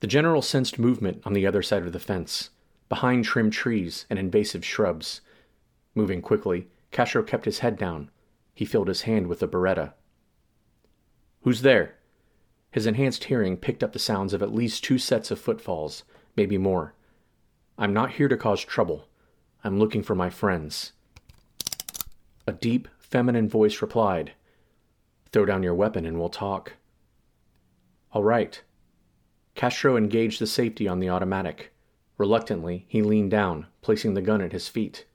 The 0.00 0.06
general 0.06 0.42
sensed 0.42 0.78
movement 0.78 1.22
on 1.24 1.32
the 1.32 1.46
other 1.46 1.62
side 1.62 1.82
of 1.86 1.92
the 1.92 1.98
fence, 1.98 2.50
behind 2.88 3.24
trimmed 3.24 3.52
trees 3.52 4.06
and 4.10 4.18
invasive 4.18 4.64
shrubs. 4.64 5.20
Moving 5.94 6.20
quickly, 6.20 6.68
Castro 6.90 7.22
kept 7.22 7.44
his 7.44 7.60
head 7.60 7.78
down. 7.78 8.10
He 8.54 8.64
filled 8.64 8.88
his 8.88 9.02
hand 9.02 9.26
with 9.26 9.42
a 9.42 9.48
Beretta. 9.48 9.94
Who's 11.42 11.62
there? 11.62 11.96
His 12.70 12.86
enhanced 12.86 13.24
hearing 13.24 13.56
picked 13.56 13.82
up 13.82 13.92
the 13.92 13.98
sounds 13.98 14.32
of 14.34 14.42
at 14.42 14.54
least 14.54 14.82
two 14.82 14.98
sets 14.98 15.30
of 15.30 15.38
footfalls, 15.38 16.04
maybe 16.36 16.58
more. 16.58 16.94
I'm 17.78 17.92
not 17.92 18.12
here 18.12 18.28
to 18.28 18.36
cause 18.36 18.64
trouble. 18.64 19.08
I'm 19.64 19.78
looking 19.78 20.02
for 20.02 20.14
my 20.14 20.28
friends. 20.28 20.92
A 22.46 22.52
deep, 22.52 22.86
feminine 22.98 23.48
voice 23.48 23.80
replied, 23.80 24.32
Throw 25.32 25.46
down 25.46 25.62
your 25.62 25.74
weapon 25.74 26.04
and 26.04 26.20
we'll 26.20 26.28
talk. 26.28 26.74
All 28.12 28.22
right. 28.22 28.62
Castro 29.54 29.96
engaged 29.96 30.38
the 30.38 30.46
safety 30.46 30.86
on 30.86 31.00
the 31.00 31.08
automatic. 31.08 31.72
Reluctantly, 32.18 32.84
he 32.88 33.00
leaned 33.00 33.30
down, 33.30 33.66
placing 33.80 34.12
the 34.12 34.20
gun 34.20 34.42
at 34.42 34.52
his 34.52 34.68
feet. 34.68 35.06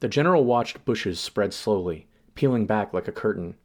The 0.00 0.08
general 0.08 0.44
watched 0.44 0.84
bushes 0.84 1.18
spread 1.18 1.54
slowly, 1.54 2.06
peeling 2.34 2.66
back 2.66 2.92
like 2.92 3.08
a 3.08 3.12
curtain. 3.12 3.56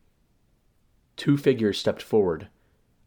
Two 1.18 1.38
figures 1.38 1.78
stepped 1.78 2.02
forward 2.02 2.48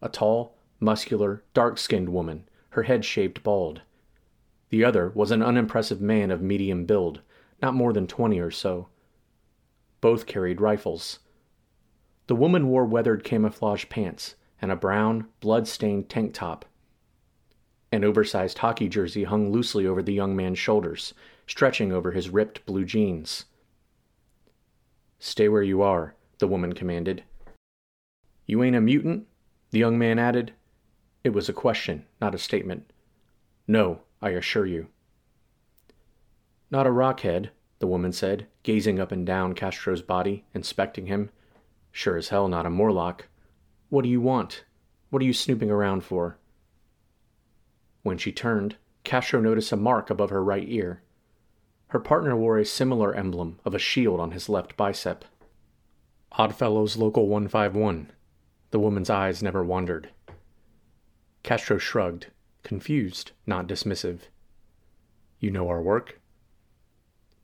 a 0.00 0.08
tall, 0.08 0.56
muscular, 0.78 1.42
dark 1.54 1.78
skinned 1.78 2.10
woman, 2.10 2.46
her 2.70 2.84
head 2.84 3.04
shaved 3.04 3.42
bald. 3.42 3.80
The 4.70 4.84
other 4.84 5.10
was 5.10 5.30
an 5.30 5.42
unimpressive 5.42 6.00
man 6.00 6.30
of 6.30 6.42
medium 6.42 6.84
build, 6.84 7.20
not 7.62 7.74
more 7.74 7.92
than 7.92 8.06
twenty 8.06 8.38
or 8.38 8.50
so. 8.50 8.88
Both 10.00 10.26
carried 10.26 10.60
rifles. 10.60 11.20
The 12.26 12.36
woman 12.36 12.68
wore 12.68 12.84
weathered 12.84 13.24
camouflage 13.24 13.86
pants 13.88 14.34
and 14.60 14.70
a 14.70 14.76
brown, 14.76 15.26
blood 15.40 15.66
stained 15.66 16.08
tank 16.08 16.34
top. 16.34 16.64
An 17.90 18.04
oversized 18.04 18.58
hockey 18.58 18.88
jersey 18.88 19.24
hung 19.24 19.50
loosely 19.50 19.86
over 19.86 20.02
the 20.02 20.12
young 20.12 20.36
man's 20.36 20.58
shoulders, 20.58 21.14
stretching 21.46 21.92
over 21.92 22.12
his 22.12 22.28
ripped 22.28 22.66
blue 22.66 22.84
jeans. 22.84 23.46
Stay 25.18 25.48
where 25.48 25.62
you 25.62 25.80
are, 25.80 26.14
the 26.38 26.46
woman 26.46 26.74
commanded. 26.74 27.24
You 28.46 28.62
ain't 28.62 28.76
a 28.76 28.80
mutant? 28.80 29.26
the 29.70 29.78
young 29.78 29.98
man 29.98 30.18
added. 30.18 30.52
It 31.24 31.30
was 31.30 31.48
a 31.48 31.52
question, 31.52 32.06
not 32.20 32.34
a 32.34 32.38
statement. 32.38 32.90
No, 33.66 34.00
I 34.20 34.30
assure 34.30 34.66
you. 34.66 34.88
Not 36.70 36.86
a 36.86 36.90
rockhead, 36.90 37.50
the 37.78 37.86
woman 37.86 38.12
said, 38.12 38.46
gazing 38.62 38.98
up 38.98 39.12
and 39.12 39.24
down 39.24 39.54
Castro's 39.54 40.02
body, 40.02 40.44
inspecting 40.52 41.06
him. 41.06 41.30
Sure 41.92 42.16
as 42.16 42.28
hell 42.28 42.48
not 42.48 42.66
a 42.66 42.70
Morlock. 42.70 43.28
What 43.88 44.02
do 44.02 44.08
you 44.08 44.20
want? 44.20 44.64
What 45.10 45.22
are 45.22 45.26
you 45.26 45.32
snooping 45.32 45.70
around 45.70 46.04
for? 46.04 46.36
When 48.02 48.18
she 48.18 48.32
turned, 48.32 48.76
Castro 49.04 49.40
noticed 49.40 49.72
a 49.72 49.76
mark 49.76 50.10
above 50.10 50.30
her 50.30 50.42
right 50.42 50.68
ear. 50.68 51.02
Her 51.88 52.00
partner 52.00 52.36
wore 52.36 52.58
a 52.58 52.64
similar 52.64 53.14
emblem 53.14 53.58
of 53.64 53.74
a 53.74 53.78
shield 53.78 54.20
on 54.20 54.32
his 54.32 54.48
left 54.48 54.76
bicep. 54.76 55.24
Oddfellows 56.32 56.96
Local 56.96 57.28
151. 57.28 58.12
The 58.70 58.78
woman's 58.78 59.08
eyes 59.08 59.42
never 59.42 59.64
wandered. 59.64 60.10
Castro 61.42 61.78
shrugged, 61.78 62.26
confused, 62.62 63.32
not 63.46 63.66
dismissive. 63.66 64.20
You 65.40 65.50
know 65.50 65.68
our 65.68 65.82
work? 65.82 66.20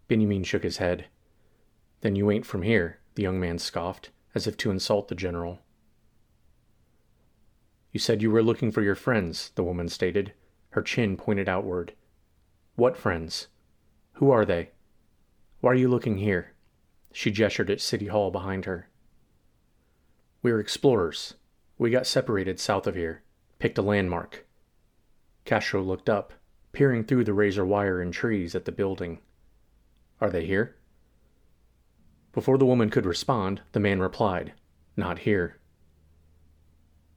Benjamin 0.09 0.45
shook 0.45 0.63
his 0.63 0.79
head. 0.79 1.07
Then 2.01 2.17
you 2.17 2.31
ain't 2.31 2.47
from 2.47 2.63
here, 2.63 2.99
the 3.15 3.23
young 3.23 3.41
man 3.41 3.59
scoffed, 3.59 4.11
as 4.35 4.47
if 4.47 4.57
to 4.59 4.71
insult 4.71 5.09
the 5.09 5.15
general. 5.15 5.61
You 7.93 8.01
said 8.01 8.23
you 8.23 8.31
were 8.31 8.43
looking 8.43 8.73
for 8.73 8.83
your 8.83 8.97
friends, 8.97 9.53
the 9.55 9.63
woman 9.63 9.89
stated, 9.89 10.33
her 10.71 10.83
chin 10.83 11.17
pointed 11.17 11.49
outward. 11.49 11.95
What 12.75 12.97
friends? 12.97 13.47
Who 14.15 14.31
are 14.31 14.45
they? 14.45 14.71
Why 15.61 15.71
are 15.71 15.77
you 15.77 15.89
looking 15.89 16.19
here? 16.19 16.55
She 17.13 17.31
gestured 17.31 17.71
at 17.71 17.81
City 17.81 18.09
Hall 18.09 18.33
behind 18.33 18.65
her. 18.65 18.89
We're 20.43 20.59
explorers. 20.59 21.35
We 21.79 21.91
got 21.91 22.07
separated 22.07 22.59
south 22.59 22.87
of 22.89 22.97
here, 22.97 23.23
picked 23.61 23.79
a 23.79 23.83
landmark. 23.83 24.44
Castro 25.45 25.83
looked 25.83 26.09
up, 26.09 26.33
peering 26.73 27.05
through 27.05 27.25
the 27.25 27.35
razor 27.35 27.65
wire 27.65 28.01
and 28.01 28.13
trees 28.13 28.55
at 28.55 28.65
the 28.65 28.73
building. 28.73 29.19
Are 30.21 30.31
they 30.31 30.47
here? 30.47 30.77
Before 32.33 32.59
the 32.59 32.67
woman 32.67 32.91
could 32.91 33.07
respond, 33.07 33.63
the 33.73 33.81
man 33.81 34.01
replied, 34.01 34.55
Not 34.97 35.21
here. 35.21 35.59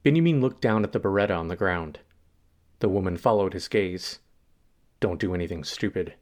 Benjamin 0.02 0.40
looked 0.40 0.60
down 0.60 0.84
at 0.84 0.92
the 0.92 1.00
Beretta 1.00 1.36
on 1.36 1.48
the 1.48 1.56
ground. 1.56 2.00
The 2.80 2.88
woman 2.88 3.16
followed 3.16 3.52
his 3.52 3.66
gaze. 3.66 4.20
Don't 5.00 5.20
do 5.20 5.34
anything 5.34 5.64
stupid. 5.64 6.14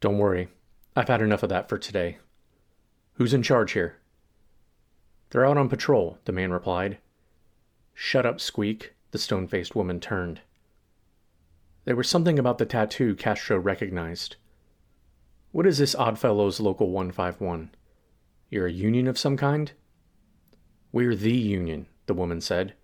Don't 0.00 0.18
worry. 0.18 0.48
I've 0.94 1.08
had 1.08 1.22
enough 1.22 1.42
of 1.42 1.48
that 1.48 1.68
for 1.68 1.78
today. 1.78 2.18
Who's 3.14 3.34
in 3.34 3.42
charge 3.42 3.72
here? 3.72 3.96
They're 5.30 5.46
out 5.46 5.58
on 5.58 5.68
patrol, 5.68 6.18
the 6.24 6.32
man 6.32 6.50
replied. 6.50 6.98
Shut 7.94 8.26
up, 8.26 8.40
Squeak, 8.40 8.94
the 9.10 9.18
stone 9.18 9.46
faced 9.46 9.74
woman 9.74 10.00
turned. 10.00 10.40
There 11.84 11.96
was 11.96 12.08
something 12.08 12.38
about 12.38 12.58
the 12.58 12.66
tattoo 12.66 13.14
Castro 13.14 13.58
recognized. 13.58 14.36
What 15.50 15.66
is 15.66 15.78
this 15.78 15.94
Oddfellows 15.94 16.60
Local 16.60 16.90
151? 16.90 17.70
You're 18.50 18.66
a 18.66 18.72
union 18.72 19.06
of 19.06 19.18
some 19.18 19.36
kind? 19.36 19.72
We're 20.92 21.16
the 21.16 21.32
union, 21.32 21.86
the 22.06 22.14
woman 22.14 22.42
said. 22.42 22.74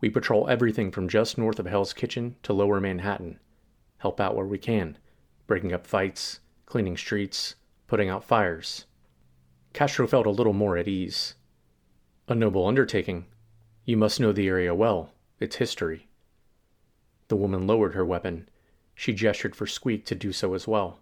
We 0.00 0.08
patrol 0.08 0.48
everything 0.48 0.90
from 0.90 1.08
just 1.08 1.36
north 1.36 1.58
of 1.58 1.66
Hell's 1.66 1.92
Kitchen 1.92 2.36
to 2.42 2.54
lower 2.54 2.80
Manhattan. 2.80 3.38
Help 3.98 4.20
out 4.20 4.34
where 4.34 4.46
we 4.46 4.56
can, 4.56 4.96
breaking 5.46 5.74
up 5.74 5.86
fights, 5.86 6.40
cleaning 6.64 6.96
streets, 6.96 7.56
putting 7.86 8.08
out 8.08 8.24
fires. 8.24 8.86
Castro 9.74 10.06
felt 10.06 10.26
a 10.26 10.30
little 10.30 10.54
more 10.54 10.78
at 10.78 10.88
ease. 10.88 11.34
A 12.26 12.34
noble 12.34 12.66
undertaking. 12.66 13.26
You 13.84 13.98
must 13.98 14.18
know 14.18 14.32
the 14.32 14.48
area 14.48 14.74
well, 14.74 15.12
its 15.38 15.56
history. 15.56 16.08
The 17.30 17.36
woman 17.36 17.64
lowered 17.64 17.94
her 17.94 18.04
weapon. 18.04 18.48
She 18.96 19.12
gestured 19.12 19.54
for 19.54 19.64
Squeak 19.64 20.04
to 20.06 20.16
do 20.16 20.32
so 20.32 20.52
as 20.52 20.66
well. 20.66 20.98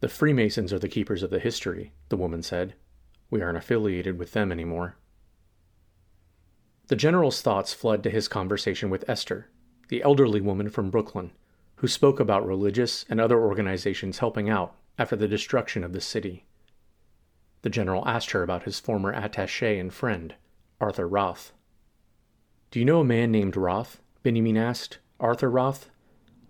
The 0.00 0.08
Freemasons 0.08 0.72
are 0.72 0.78
the 0.78 0.88
keepers 0.88 1.22
of 1.22 1.28
the 1.28 1.38
history, 1.38 1.92
the 2.08 2.16
woman 2.16 2.42
said. 2.42 2.72
We 3.28 3.42
aren't 3.42 3.58
affiliated 3.58 4.18
with 4.18 4.32
them 4.32 4.50
anymore. 4.50 4.96
The 6.86 6.96
general's 6.96 7.42
thoughts 7.42 7.74
fled 7.74 8.02
to 8.04 8.10
his 8.10 8.26
conversation 8.26 8.88
with 8.88 9.06
Esther, 9.06 9.50
the 9.88 10.02
elderly 10.02 10.40
woman 10.40 10.70
from 10.70 10.90
Brooklyn, 10.90 11.32
who 11.76 11.86
spoke 11.86 12.18
about 12.18 12.46
religious 12.46 13.04
and 13.10 13.20
other 13.20 13.38
organizations 13.38 14.20
helping 14.20 14.48
out 14.48 14.74
after 14.98 15.14
the 15.14 15.28
destruction 15.28 15.84
of 15.84 15.92
the 15.92 16.00
city. 16.00 16.46
The 17.60 17.68
general 17.68 18.08
asked 18.08 18.30
her 18.30 18.42
about 18.42 18.62
his 18.62 18.80
former 18.80 19.12
attache 19.12 19.78
and 19.78 19.92
friend, 19.92 20.36
Arthur 20.80 21.06
Roth. 21.06 21.52
Do 22.70 22.78
you 22.78 22.86
know 22.86 23.00
a 23.00 23.04
man 23.04 23.30
named 23.30 23.58
Roth? 23.58 23.99
Benjamin 24.22 24.56
asked. 24.56 24.98
Arthur 25.18 25.50
Roth? 25.50 25.90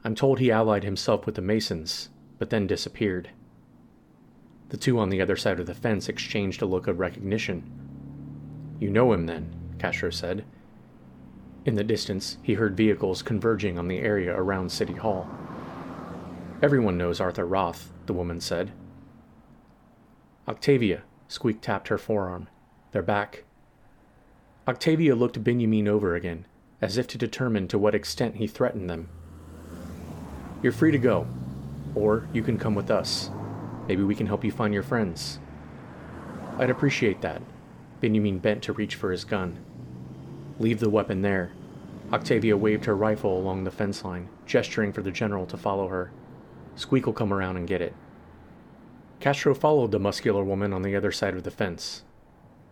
I'm 0.04 0.14
told 0.14 0.38
he 0.38 0.50
allied 0.50 0.82
himself 0.82 1.26
with 1.26 1.36
the 1.36 1.42
Masons, 1.42 2.08
but 2.38 2.50
then 2.50 2.66
disappeared. 2.66 3.30
The 4.70 4.76
two 4.76 4.98
on 4.98 5.10
the 5.10 5.20
other 5.20 5.36
side 5.36 5.60
of 5.60 5.66
the 5.66 5.74
fence 5.74 6.08
exchanged 6.08 6.62
a 6.62 6.66
look 6.66 6.86
of 6.86 6.98
recognition. 6.98 7.62
You 8.80 8.90
know 8.90 9.12
him 9.12 9.26
then, 9.26 9.54
Castro 9.78 10.10
said. 10.10 10.44
In 11.64 11.74
the 11.74 11.84
distance, 11.84 12.38
he 12.42 12.54
heard 12.54 12.76
vehicles 12.76 13.22
converging 13.22 13.78
on 13.78 13.88
the 13.88 13.98
area 13.98 14.34
around 14.34 14.72
City 14.72 14.94
Hall. 14.94 15.28
Everyone 16.62 16.98
knows 16.98 17.20
Arthur 17.20 17.46
Roth, 17.46 17.92
the 18.06 18.12
woman 18.12 18.40
said. 18.40 18.72
Octavia, 20.48 21.02
Squeak 21.28 21.60
tapped 21.60 21.88
her 21.88 21.98
forearm. 21.98 22.48
They're 22.92 23.02
back. 23.02 23.44
Octavia 24.66 25.14
looked 25.14 25.44
Benjamin 25.44 25.86
over 25.86 26.14
again, 26.14 26.46
as 26.80 26.96
if 26.96 27.06
to 27.08 27.18
determine 27.18 27.68
to 27.68 27.78
what 27.78 27.94
extent 27.94 28.36
he 28.36 28.46
threatened 28.46 28.88
them. 28.88 29.08
You're 30.62 30.72
free 30.72 30.90
to 30.92 30.98
go, 30.98 31.26
or 31.94 32.28
you 32.32 32.42
can 32.42 32.58
come 32.58 32.74
with 32.74 32.90
us. 32.90 33.30
Maybe 33.88 34.02
we 34.02 34.14
can 34.14 34.26
help 34.26 34.44
you 34.44 34.52
find 34.52 34.72
your 34.72 34.82
friends. 34.82 35.38
I'd 36.58 36.70
appreciate 36.70 37.20
that. 37.22 37.42
Benjamin 38.00 38.38
bent 38.38 38.62
to 38.64 38.72
reach 38.72 38.94
for 38.94 39.10
his 39.10 39.24
gun. 39.24 39.58
Leave 40.58 40.80
the 40.80 40.90
weapon 40.90 41.22
there. 41.22 41.52
Octavia 42.12 42.56
waved 42.56 42.84
her 42.86 42.96
rifle 42.96 43.38
along 43.38 43.64
the 43.64 43.70
fence 43.70 44.04
line, 44.04 44.28
gesturing 44.46 44.92
for 44.92 45.02
the 45.02 45.10
general 45.10 45.46
to 45.46 45.56
follow 45.56 45.88
her. 45.88 46.10
Squeak 46.76 47.06
will 47.06 47.12
come 47.12 47.32
around 47.32 47.56
and 47.56 47.68
get 47.68 47.80
it. 47.80 47.94
Castro 49.20 49.54
followed 49.54 49.90
the 49.90 49.98
muscular 49.98 50.42
woman 50.42 50.72
on 50.72 50.82
the 50.82 50.96
other 50.96 51.12
side 51.12 51.34
of 51.34 51.44
the 51.44 51.50
fence. 51.50 52.02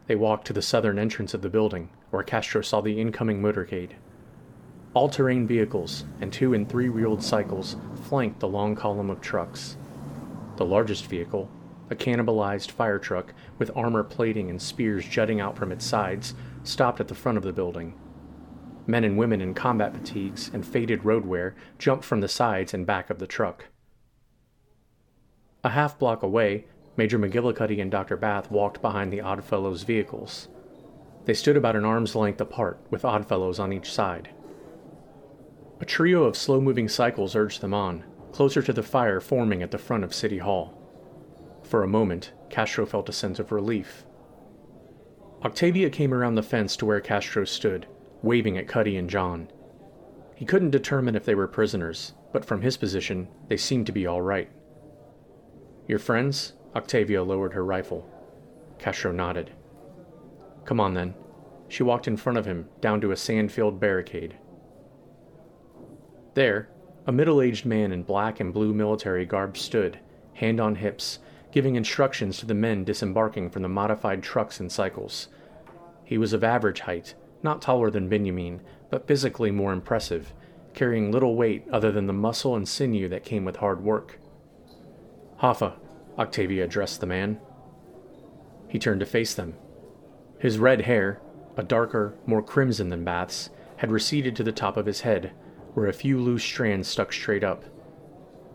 They 0.06 0.16
walked 0.16 0.46
to 0.46 0.52
the 0.52 0.62
southern 0.62 0.98
entrance 0.98 1.34
of 1.34 1.42
the 1.42 1.50
building, 1.50 1.90
where 2.10 2.22
Castro 2.22 2.62
saw 2.62 2.80
the 2.80 3.00
incoming 3.00 3.40
motorcade. 3.40 3.92
All 4.94 5.08
terrain 5.08 5.46
vehicles 5.46 6.04
and 6.20 6.32
two 6.32 6.54
and 6.54 6.68
three 6.68 6.88
wheeled 6.88 7.22
cycles 7.22 7.76
flanked 8.04 8.40
the 8.40 8.48
long 8.48 8.74
column 8.74 9.10
of 9.10 9.20
trucks. 9.20 9.76
The 10.56 10.64
largest 10.64 11.06
vehicle, 11.06 11.50
a 11.90 11.94
cannibalized 11.94 12.70
fire 12.70 12.98
truck 12.98 13.32
with 13.58 13.70
armor 13.76 14.02
plating 14.02 14.50
and 14.50 14.60
spears 14.60 15.06
jutting 15.06 15.40
out 15.40 15.56
from 15.56 15.72
its 15.72 15.84
sides, 15.84 16.34
stopped 16.64 17.00
at 17.00 17.08
the 17.08 17.14
front 17.14 17.38
of 17.38 17.44
the 17.44 17.52
building. 17.52 17.94
Men 18.86 19.04
and 19.04 19.18
women 19.18 19.40
in 19.40 19.52
combat 19.52 19.94
fatigues 19.94 20.50
and 20.52 20.66
faded 20.66 21.04
road 21.04 21.26
wear 21.26 21.54
jumped 21.78 22.04
from 22.04 22.20
the 22.20 22.28
sides 22.28 22.72
and 22.72 22.86
back 22.86 23.10
of 23.10 23.18
the 23.18 23.26
truck. 23.26 23.66
A 25.62 25.70
half 25.70 25.98
block 25.98 26.22
away, 26.22 26.66
Major 26.96 27.18
McGillicuddy 27.18 27.80
and 27.80 27.90
Dr. 27.90 28.16
Bath 28.16 28.50
walked 28.50 28.80
behind 28.80 29.12
the 29.12 29.20
Oddfellows' 29.20 29.84
vehicles. 29.84 30.48
They 31.28 31.34
stood 31.34 31.58
about 31.58 31.76
an 31.76 31.84
arm's 31.84 32.16
length 32.16 32.40
apart, 32.40 32.80
with 32.88 33.04
Oddfellows 33.04 33.58
on 33.58 33.70
each 33.70 33.92
side. 33.92 34.30
A 35.78 35.84
trio 35.84 36.24
of 36.24 36.38
slow 36.38 36.58
moving 36.58 36.88
cycles 36.88 37.36
urged 37.36 37.60
them 37.60 37.74
on, 37.74 38.04
closer 38.32 38.62
to 38.62 38.72
the 38.72 38.82
fire 38.82 39.20
forming 39.20 39.62
at 39.62 39.70
the 39.70 39.76
front 39.76 40.04
of 40.04 40.14
City 40.14 40.38
Hall. 40.38 40.72
For 41.64 41.82
a 41.82 41.86
moment, 41.86 42.32
Castro 42.48 42.86
felt 42.86 43.10
a 43.10 43.12
sense 43.12 43.38
of 43.38 43.52
relief. 43.52 44.06
Octavia 45.44 45.90
came 45.90 46.14
around 46.14 46.36
the 46.36 46.42
fence 46.42 46.78
to 46.78 46.86
where 46.86 46.98
Castro 46.98 47.44
stood, 47.44 47.86
waving 48.22 48.56
at 48.56 48.66
Cuddy 48.66 48.96
and 48.96 49.10
John. 49.10 49.50
He 50.34 50.46
couldn't 50.46 50.70
determine 50.70 51.14
if 51.14 51.26
they 51.26 51.34
were 51.34 51.46
prisoners, 51.46 52.14
but 52.32 52.46
from 52.46 52.62
his 52.62 52.78
position, 52.78 53.28
they 53.48 53.58
seemed 53.58 53.84
to 53.84 53.92
be 53.92 54.06
all 54.06 54.22
right. 54.22 54.48
Your 55.86 55.98
friends? 55.98 56.54
Octavia 56.74 57.22
lowered 57.22 57.52
her 57.52 57.66
rifle. 57.66 58.10
Castro 58.78 59.12
nodded. 59.12 59.50
Come 60.68 60.80
on 60.80 60.92
then. 60.92 61.14
She 61.68 61.82
walked 61.82 62.06
in 62.06 62.18
front 62.18 62.36
of 62.36 62.44
him, 62.44 62.68
down 62.82 63.00
to 63.00 63.10
a 63.10 63.16
sand 63.16 63.50
filled 63.50 63.80
barricade. 63.80 64.36
There, 66.34 66.68
a 67.06 67.10
middle 67.10 67.40
aged 67.40 67.64
man 67.64 67.90
in 67.90 68.02
black 68.02 68.38
and 68.38 68.52
blue 68.52 68.74
military 68.74 69.24
garb 69.24 69.56
stood, 69.56 69.98
hand 70.34 70.60
on 70.60 70.74
hips, 70.74 71.20
giving 71.52 71.76
instructions 71.76 72.36
to 72.38 72.44
the 72.44 72.52
men 72.52 72.84
disembarking 72.84 73.48
from 73.48 73.62
the 73.62 73.68
modified 73.70 74.22
trucks 74.22 74.60
and 74.60 74.70
cycles. 74.70 75.28
He 76.04 76.18
was 76.18 76.34
of 76.34 76.44
average 76.44 76.80
height, 76.80 77.14
not 77.42 77.62
taller 77.62 77.90
than 77.90 78.10
Benjamin, 78.10 78.60
but 78.90 79.06
physically 79.06 79.50
more 79.50 79.72
impressive, 79.72 80.34
carrying 80.74 81.10
little 81.10 81.34
weight 81.34 81.64
other 81.72 81.90
than 81.90 82.06
the 82.06 82.12
muscle 82.12 82.54
and 82.54 82.68
sinew 82.68 83.08
that 83.08 83.24
came 83.24 83.46
with 83.46 83.56
hard 83.56 83.82
work. 83.82 84.18
Hoffa, 85.40 85.76
Octavia 86.18 86.64
addressed 86.64 87.00
the 87.00 87.06
man. 87.06 87.40
He 88.68 88.78
turned 88.78 89.00
to 89.00 89.06
face 89.06 89.32
them. 89.32 89.54
His 90.38 90.58
red 90.58 90.82
hair, 90.82 91.20
a 91.56 91.62
darker, 91.62 92.14
more 92.24 92.42
crimson 92.42 92.90
than 92.90 93.04
Bath's, 93.04 93.50
had 93.78 93.90
receded 93.90 94.36
to 94.36 94.44
the 94.44 94.52
top 94.52 94.76
of 94.76 94.86
his 94.86 95.00
head, 95.00 95.32
where 95.74 95.86
a 95.86 95.92
few 95.92 96.20
loose 96.20 96.44
strands 96.44 96.88
stuck 96.88 97.12
straight 97.12 97.42
up. 97.42 97.64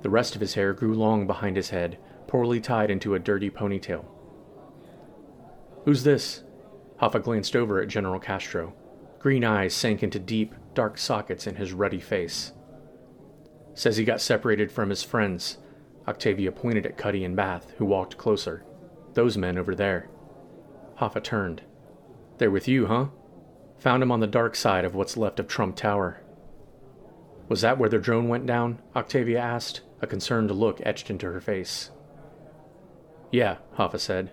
The 0.02 0.10
rest 0.10 0.36
of 0.36 0.42
his 0.42 0.54
hair 0.54 0.74
grew 0.74 0.94
long 0.94 1.28
behind 1.28 1.56
his 1.56 1.70
head, 1.70 1.98
poorly 2.28 2.62
tied 2.62 2.90
into 2.90 3.16
a 3.16 3.20
dirty 3.20 3.50
ponytail. 3.50 4.06
Who's 5.86 6.04
this? 6.04 6.44
Hoffa 7.02 7.22
glanced 7.22 7.56
over 7.56 7.82
at 7.82 7.90
General 7.90 8.20
Castro. 8.20 8.74
Green 9.20 9.44
eyes 9.44 9.74
sank 9.74 10.04
into 10.04 10.20
deep, 10.20 10.56
dark 10.74 10.98
sockets 10.98 11.48
in 11.48 11.56
his 11.56 11.74
ruddy 11.74 12.00
face. 12.00 12.54
Says 13.74 13.98
he 13.98 14.06
got 14.06 14.22
separated 14.22 14.72
from 14.72 14.90
his 14.90 15.04
friends. 15.04 15.58
Octavia 16.08 16.52
pointed 16.52 16.86
at 16.86 16.98
Cuddy 16.98 17.24
and 17.24 17.36
Bath, 17.36 17.74
who 17.78 17.86
walked 17.86 18.18
closer. 18.18 18.64
Those 19.14 19.38
men 19.38 19.58
over 19.58 19.76
there. 19.76 20.10
Hoffa 21.00 21.22
turned. 21.22 21.62
They're 22.38 22.52
with 22.52 22.68
you, 22.68 22.88
huh? 22.88 23.08
Found 23.80 24.02
him 24.02 24.12
on 24.12 24.20
the 24.20 24.28
dark 24.28 24.56
side 24.56 24.86
of 24.86 24.96
what's 24.96 25.18
left 25.18 25.40
of 25.40 25.48
Trump 25.48 25.76
Tower. 25.76 26.22
Was 27.50 27.62
that 27.62 27.78
where 27.78 27.90
the 27.90 28.00
drone 28.00 28.30
went 28.30 28.46
down? 28.46 28.80
Octavia 28.96 29.40
asked, 29.40 29.82
a 30.02 30.08
concerned 30.08 30.50
look 30.52 30.80
etched 30.84 31.10
into 31.10 31.32
her 31.32 31.42
face. 31.42 31.92
Yeah, 33.32 33.58
Hoffa 33.78 34.00
said. 34.00 34.32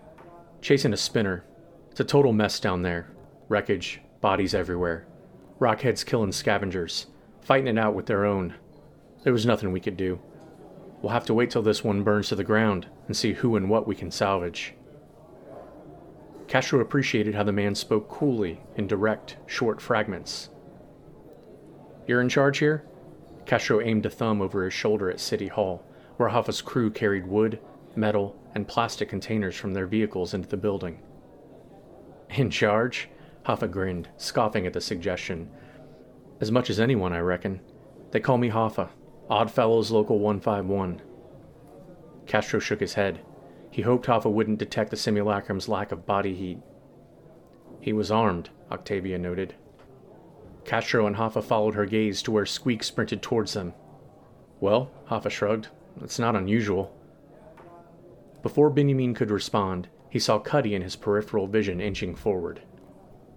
Chasing 0.61 0.93
a 0.93 0.97
spinner. 0.97 1.45
It's 1.91 2.01
a 2.01 2.05
total 2.05 2.33
mess 2.33 2.61
down 2.61 2.83
there. 2.83 3.11
Wreckage, 3.49 4.01
bodies 4.21 4.55
everywhere. 4.55 5.07
Rockheads 5.59 6.07
killing 6.07 6.33
scavengers, 6.33 7.07
fighting 7.41 7.77
it 7.77 7.79
out 7.79 7.95
with 7.95 8.07
their 8.07 8.25
own. 8.25 8.55
There 9.25 9.33
was 9.33 9.47
nothing 9.47 9.73
we 9.73 9.81
could 9.81 9.97
do. 9.97 10.21
We'll 11.03 11.13
have 11.13 11.27
to 11.27 11.35
wait 11.35 11.51
till 11.51 11.63
this 11.63 11.83
one 11.83 12.03
burns 12.03 12.29
to 12.29 12.37
the 12.37 12.45
ground 12.45 12.87
and 13.07 13.17
see 13.17 13.33
who 13.33 13.57
and 13.57 13.69
what 13.69 13.87
we 13.87 13.95
can 13.95 14.11
salvage. 14.11 14.75
Castro 16.51 16.81
appreciated 16.81 17.37
how 17.37 17.45
the 17.45 17.53
man 17.53 17.77
spoke 17.77 18.09
coolly 18.09 18.61
in 18.75 18.89
direct, 18.89 19.37
short 19.47 19.81
fragments. 19.81 20.49
You're 22.09 22.21
in 22.21 22.29
charge 22.29 22.59
here? 22.59 22.85
Castro 23.47 23.81
aimed 23.81 24.05
a 24.05 24.11
thumb 24.11 24.43
over 24.43 24.65
his 24.65 24.75
shoulder 24.75 25.09
at 25.09 25.21
City 25.21 25.47
Hall, 25.47 25.87
where 26.17 26.29
Hoffa's 26.29 26.61
crew 26.61 26.91
carried 26.91 27.25
wood, 27.25 27.61
metal, 27.95 28.37
and 28.53 28.67
plastic 28.67 29.09
containers 29.09 29.55
from 29.55 29.75
their 29.75 29.87
vehicles 29.87 30.35
into 30.35 30.49
the 30.49 30.57
building. 30.57 31.01
In 32.31 32.51
charge? 32.51 33.09
Hoffa 33.47 33.71
grinned, 33.71 34.09
scoffing 34.17 34.67
at 34.67 34.73
the 34.73 34.81
suggestion. 34.81 35.49
As 36.41 36.51
much 36.51 36.69
as 36.69 36.81
anyone, 36.81 37.13
I 37.13 37.21
reckon. 37.21 37.61
They 38.11 38.19
call 38.19 38.39
me 38.39 38.51
Hoffa, 38.51 38.89
Oddfellows 39.29 39.93
Local 39.93 40.19
151. 40.19 41.01
Castro 42.27 42.59
shook 42.59 42.81
his 42.81 42.95
head. 42.95 43.21
He 43.71 43.83
hoped 43.83 44.07
Hoffa 44.07 44.31
wouldn't 44.31 44.59
detect 44.59 44.91
the 44.91 44.97
simulacrum's 44.97 45.69
lack 45.69 45.93
of 45.93 46.07
body 46.07 46.35
heat. 46.35 46.59
He 47.81 47.93
was 47.93 48.11
armed, 48.11 48.51
Octavia 48.71 49.19
noted. 49.19 49.55
Castro 50.65 51.07
and 51.07 51.17
Hoffa 51.17 51.43
followed 51.43 51.75
her 51.75 51.87
gaze 51.87 52.23
to 52.23 52.31
where 52.31 52.47
Squeak 52.47 52.83
sprinted 52.83 53.23
towards 53.23 53.55
them. 53.55 53.75
Well, 54.61 54.91
Hoffa 55.09 55.31
shrugged, 55.31 55.69
it's 56.03 56.19
not 56.19 56.37
unusual. 56.37 56.95
Before 58.43 58.71
Benjamin 58.71 59.15
could 59.15 59.31
respond, 59.31 59.89
he 60.09 60.19
saw 60.19 60.39
Cuddy 60.39 60.75
in 60.75 60.83
his 60.83 60.97
peripheral 60.97 61.47
vision 61.47 61.81
inching 61.81 62.15
forward. 62.15 62.63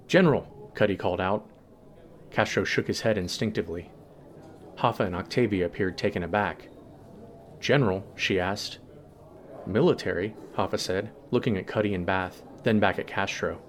General, 0.07 0.71
Cuddy 0.73 0.95
called 0.95 1.21
out. 1.21 1.47
Castro 2.31 2.63
shook 2.63 2.87
his 2.87 3.01
head 3.01 3.17
instinctively. 3.17 3.91
Hoffa 4.77 5.05
and 5.05 5.15
Octavia 5.15 5.65
appeared 5.65 5.97
taken 5.97 6.23
aback. 6.23 6.69
General, 7.59 8.03
she 8.15 8.39
asked. 8.39 8.79
Military, 9.65 10.35
Hoffa 10.55 10.79
said, 10.79 11.11
looking 11.31 11.57
at 11.57 11.67
Cuddy 11.67 11.93
and 11.93 12.05
Bath, 12.05 12.43
then 12.63 12.79
back 12.79 12.99
at 12.99 13.07
Castro. 13.07 13.61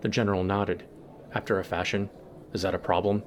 The 0.00 0.08
general 0.08 0.42
nodded. 0.42 0.84
After 1.32 1.58
a 1.58 1.64
fashion, 1.64 2.10
is 2.52 2.62
that 2.62 2.74
a 2.74 2.78
problem? 2.78 3.22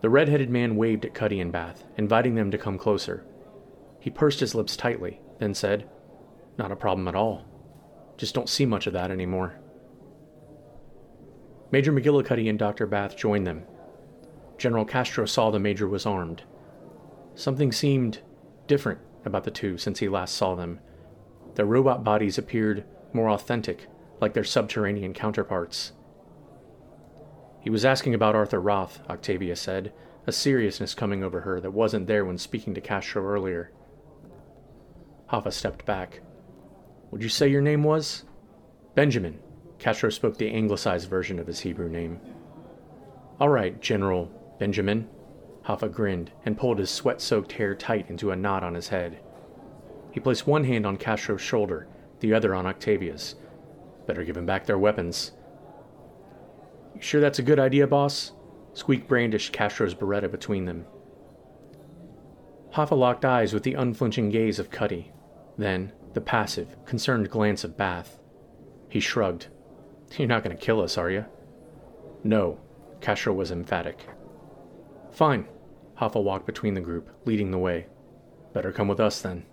The 0.00 0.10
red 0.10 0.28
headed 0.28 0.50
man 0.50 0.76
waved 0.76 1.04
at 1.04 1.14
Cuddy 1.14 1.40
and 1.40 1.52
Bath, 1.52 1.84
inviting 1.96 2.34
them 2.34 2.50
to 2.50 2.58
come 2.58 2.78
closer. 2.78 3.24
He 4.00 4.10
pursed 4.10 4.40
his 4.40 4.54
lips 4.54 4.76
tightly, 4.76 5.20
then 5.38 5.54
said, 5.54 5.88
Not 6.58 6.72
a 6.72 6.76
problem 6.76 7.08
at 7.08 7.14
all. 7.14 7.44
Just 8.16 8.34
don't 8.34 8.48
see 8.48 8.64
much 8.64 8.86
of 8.86 8.92
that 8.94 9.10
anymore. 9.10 9.58
Major 11.70 11.92
McGillicuddy 11.92 12.48
and 12.48 12.58
Dr. 12.58 12.86
Bath 12.86 13.16
joined 13.16 13.46
them. 13.46 13.64
General 14.56 14.84
Castro 14.84 15.26
saw 15.26 15.50
the 15.50 15.58
Major 15.58 15.88
was 15.88 16.06
armed. 16.06 16.44
Something 17.34 17.72
seemed 17.72 18.20
different 18.66 19.00
about 19.26 19.44
the 19.44 19.50
two 19.50 19.78
since 19.78 19.98
he 19.98 20.08
last 20.08 20.34
saw 20.34 20.54
them. 20.54 20.80
Their 21.54 21.66
robot 21.66 22.04
bodies 22.04 22.38
appeared 22.38 22.84
more 23.12 23.30
authentic, 23.30 23.86
like 24.20 24.34
their 24.34 24.44
subterranean 24.44 25.14
counterparts. 25.14 25.92
He 27.60 27.70
was 27.70 27.84
asking 27.84 28.14
about 28.14 28.36
Arthur 28.36 28.60
Roth, 28.60 29.00
Octavia 29.10 29.56
said, 29.56 29.92
a 30.26 30.32
seriousness 30.32 30.94
coming 30.94 31.22
over 31.22 31.40
her 31.40 31.60
that 31.60 31.72
wasn't 31.72 32.06
there 32.06 32.24
when 32.24 32.38
speaking 32.38 32.74
to 32.74 32.80
Castro 32.80 33.24
earlier. 33.24 33.72
Hoffa 35.30 35.52
stepped 35.52 35.84
back. 35.84 36.20
Would 37.10 37.22
you 37.22 37.28
say 37.28 37.48
your 37.48 37.62
name 37.62 37.82
was? 37.82 38.24
Benjamin. 38.94 39.40
Castro 39.78 40.10
spoke 40.10 40.36
the 40.36 40.50
anglicized 40.52 41.08
version 41.08 41.38
of 41.38 41.46
his 41.46 41.60
Hebrew 41.60 41.88
name. 41.88 42.20
All 43.38 43.48
right, 43.48 43.80
General 43.80 44.30
Benjamin. 44.58 45.08
Hoffa 45.66 45.90
grinned 45.90 46.30
and 46.44 46.56
pulled 46.56 46.78
his 46.78 46.90
sweat 46.90 47.20
soaked 47.20 47.52
hair 47.52 47.74
tight 47.74 48.08
into 48.08 48.30
a 48.30 48.36
knot 48.36 48.62
on 48.62 48.74
his 48.74 48.88
head. 48.88 49.18
He 50.12 50.20
placed 50.20 50.46
one 50.46 50.64
hand 50.64 50.86
on 50.86 50.96
Castro's 50.96 51.40
shoulder, 51.40 51.88
the 52.20 52.32
other 52.32 52.54
on 52.54 52.66
Octavia's. 52.66 53.34
Better 54.06 54.24
give 54.24 54.36
him 54.36 54.46
back 54.46 54.64
their 54.64 54.78
weapons. 54.78 55.32
You 56.94 57.02
sure 57.02 57.20
that's 57.20 57.40
a 57.40 57.42
good 57.42 57.58
idea, 57.58 57.86
boss? 57.86 58.32
Squeak 58.74 59.08
brandished 59.08 59.52
Castro's 59.52 59.94
Beretta 59.94 60.30
between 60.30 60.66
them. 60.66 60.86
Hoffa 62.74 62.96
locked 62.96 63.24
eyes 63.24 63.52
with 63.52 63.64
the 63.64 63.74
unflinching 63.74 64.30
gaze 64.30 64.58
of 64.58 64.70
Cuddy, 64.70 65.12
then 65.58 65.92
the 66.14 66.20
passive, 66.20 66.76
concerned 66.84 67.28
glance 67.30 67.64
of 67.64 67.76
Bath. 67.76 68.18
He 68.88 69.00
shrugged. 69.00 69.48
You're 70.16 70.28
not 70.28 70.44
going 70.44 70.56
to 70.56 70.62
kill 70.62 70.80
us, 70.80 70.96
are 70.96 71.10
you? 71.10 71.24
No, 72.22 72.60
Castro 73.00 73.32
was 73.32 73.50
emphatic. 73.50 74.06
Fine. 75.10 75.46
Hoffa 76.00 76.22
walked 76.22 76.46
between 76.46 76.74
the 76.74 76.80
group, 76.80 77.10
leading 77.24 77.50
the 77.50 77.58
way. 77.58 77.86
Better 78.52 78.72
come 78.72 78.88
with 78.88 79.00
us 79.00 79.20
then. 79.20 79.44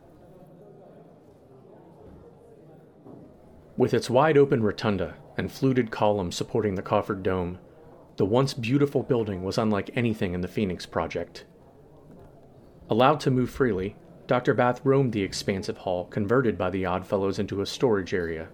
With 3.76 3.94
its 3.94 4.10
wide 4.10 4.38
open 4.38 4.62
rotunda 4.62 5.16
and 5.38 5.52
fluted 5.52 5.90
columns 5.90 6.36
supporting 6.36 6.76
the 6.76 6.82
coffered 6.82 7.24
dome, 7.24 7.60
the 8.18 8.26
once 8.26 8.54
beautiful 8.54 9.02
building 9.02 9.44
was 9.44 9.58
unlike 9.58 9.90
anything 9.96 10.34
in 10.34 10.42
the 10.42 10.48
Phoenix 10.48 10.86
Project. 10.86 11.46
Allowed 12.90 13.20
to 13.22 13.32
move 13.32 13.50
freely, 13.50 13.96
Dr. 14.28 14.54
Bath 14.54 14.82
roamed 14.84 15.14
the 15.14 15.24
expansive 15.24 15.78
hall 15.78 16.06
converted 16.06 16.58
by 16.58 16.70
the 16.70 16.86
Oddfellows 16.86 17.40
into 17.40 17.62
a 17.62 17.66
storage 17.66 18.14
area. 18.14 18.50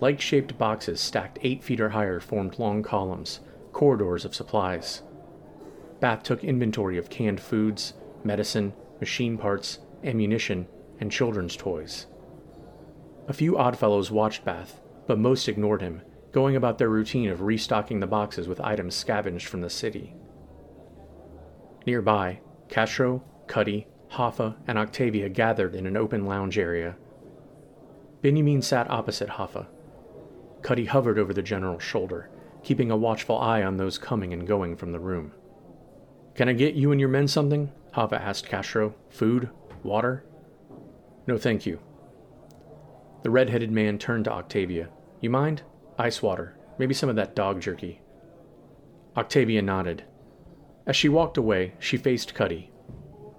Like 0.00 0.20
shaped 0.20 0.56
boxes 0.56 1.00
stacked 1.00 1.38
eight 1.42 1.64
feet 1.64 1.80
or 1.80 1.88
higher 1.88 2.20
formed 2.20 2.58
long 2.58 2.82
columns, 2.84 3.40
corridors 3.72 4.24
of 4.24 4.34
supplies. 4.34 5.02
Bath 6.00 6.22
took 6.22 6.44
inventory 6.44 6.96
of 6.98 7.10
canned 7.10 7.40
foods, 7.40 7.94
medicine, 8.24 8.72
machine 9.00 9.36
parts, 9.36 9.80
ammunition, 10.04 10.68
and 11.00 11.10
children's 11.10 11.56
toys. 11.56 12.06
A 13.26 13.32
few 13.32 13.58
Oddfellows 13.58 14.10
watched 14.10 14.44
Bath, 14.44 14.80
but 15.06 15.18
most 15.18 15.48
ignored 15.48 15.82
him, 15.82 16.02
going 16.32 16.56
about 16.56 16.78
their 16.78 16.88
routine 16.88 17.28
of 17.28 17.42
restocking 17.42 18.00
the 18.00 18.06
boxes 18.06 18.46
with 18.48 18.60
items 18.60 18.94
scavenged 18.94 19.48
from 19.48 19.60
the 19.60 19.70
city. 19.70 20.14
Nearby, 21.86 22.40
Castro, 22.68 23.24
Cuddy, 23.46 23.86
Hoffa, 24.12 24.56
and 24.66 24.78
Octavia 24.78 25.28
gathered 25.28 25.74
in 25.74 25.86
an 25.86 25.96
open 25.96 26.26
lounge 26.26 26.58
area. 26.58 26.96
Benjamin 28.22 28.62
sat 28.62 28.90
opposite 28.90 29.30
Hoffa. 29.30 29.66
Cuddy 30.62 30.86
hovered 30.86 31.18
over 31.18 31.32
the 31.32 31.42
general's 31.42 31.82
shoulder, 31.82 32.30
keeping 32.62 32.90
a 32.90 32.96
watchful 32.96 33.38
eye 33.38 33.62
on 33.62 33.76
those 33.76 33.98
coming 33.98 34.32
and 34.32 34.46
going 34.46 34.76
from 34.76 34.92
the 34.92 35.00
room. 35.00 35.32
Can 36.38 36.48
I 36.48 36.52
get 36.52 36.76
you 36.76 36.92
and 36.92 37.00
your 37.00 37.08
men 37.08 37.26
something? 37.26 37.72
Hoffa 37.96 38.12
asked 38.12 38.46
Castro. 38.46 38.94
Food? 39.10 39.50
Water? 39.82 40.24
No, 41.26 41.36
thank 41.36 41.66
you. 41.66 41.80
The 43.24 43.30
red 43.30 43.50
headed 43.50 43.72
man 43.72 43.98
turned 43.98 44.26
to 44.26 44.32
Octavia. 44.32 44.88
You 45.20 45.30
mind? 45.30 45.62
Ice 45.98 46.22
water. 46.22 46.56
Maybe 46.78 46.94
some 46.94 47.08
of 47.08 47.16
that 47.16 47.34
dog 47.34 47.60
jerky. 47.60 48.02
Octavia 49.16 49.62
nodded. 49.62 50.04
As 50.86 50.94
she 50.94 51.08
walked 51.08 51.36
away, 51.36 51.72
she 51.80 51.96
faced 51.96 52.36
Cuddy, 52.36 52.70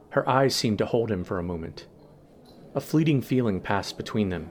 her 0.10 0.28
eyes 0.28 0.54
seemed 0.54 0.80
to 0.80 0.86
hold 0.86 1.10
him 1.10 1.24
for 1.24 1.40
a 1.40 1.44
moment. 1.44 1.88
A 2.76 2.82
fleeting 2.82 3.22
feeling 3.22 3.62
passed 3.62 3.96
between 3.96 4.28
them, 4.28 4.50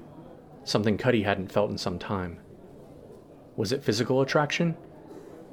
something 0.65 0.97
Cuddy 0.97 1.25
hadn't 1.25 1.53
felt 1.53 1.71
in 1.71 1.77
some 1.77 1.99
time. 1.99 2.41
Was 3.57 3.73
it 3.73 3.85
physical 3.85 4.23
attraction? 4.23 4.75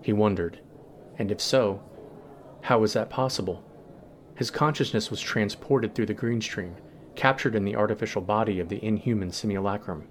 He 0.02 0.14
wondered. 0.14 0.62
And 1.20 1.30
if 1.30 1.42
so, 1.42 1.84
how 2.66 2.80
was 2.80 2.94
that 2.94 3.12
possible? 3.12 3.64
His 4.34 4.50
consciousness 4.50 5.12
was 5.12 5.22
transported 5.22 5.94
through 5.94 6.08
the 6.08 6.16
green 6.16 6.42
stream, 6.42 6.76
captured 7.14 7.54
in 7.54 7.64
the 7.64 7.76
artificial 7.76 8.24
body 8.24 8.60
of 8.60 8.70
the 8.70 8.84
inhuman 8.84 9.32
simulacrum. 9.32 10.08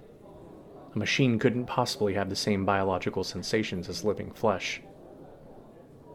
A 0.93 0.97
machine 0.97 1.37
couldn't 1.37 1.65
possibly 1.65 2.13
have 2.13 2.29
the 2.29 2.35
same 2.37 2.63
biological 2.63 3.25
sensations 3.25 3.89
as 3.89 4.05
living 4.05 4.31
flesh. 4.31 4.81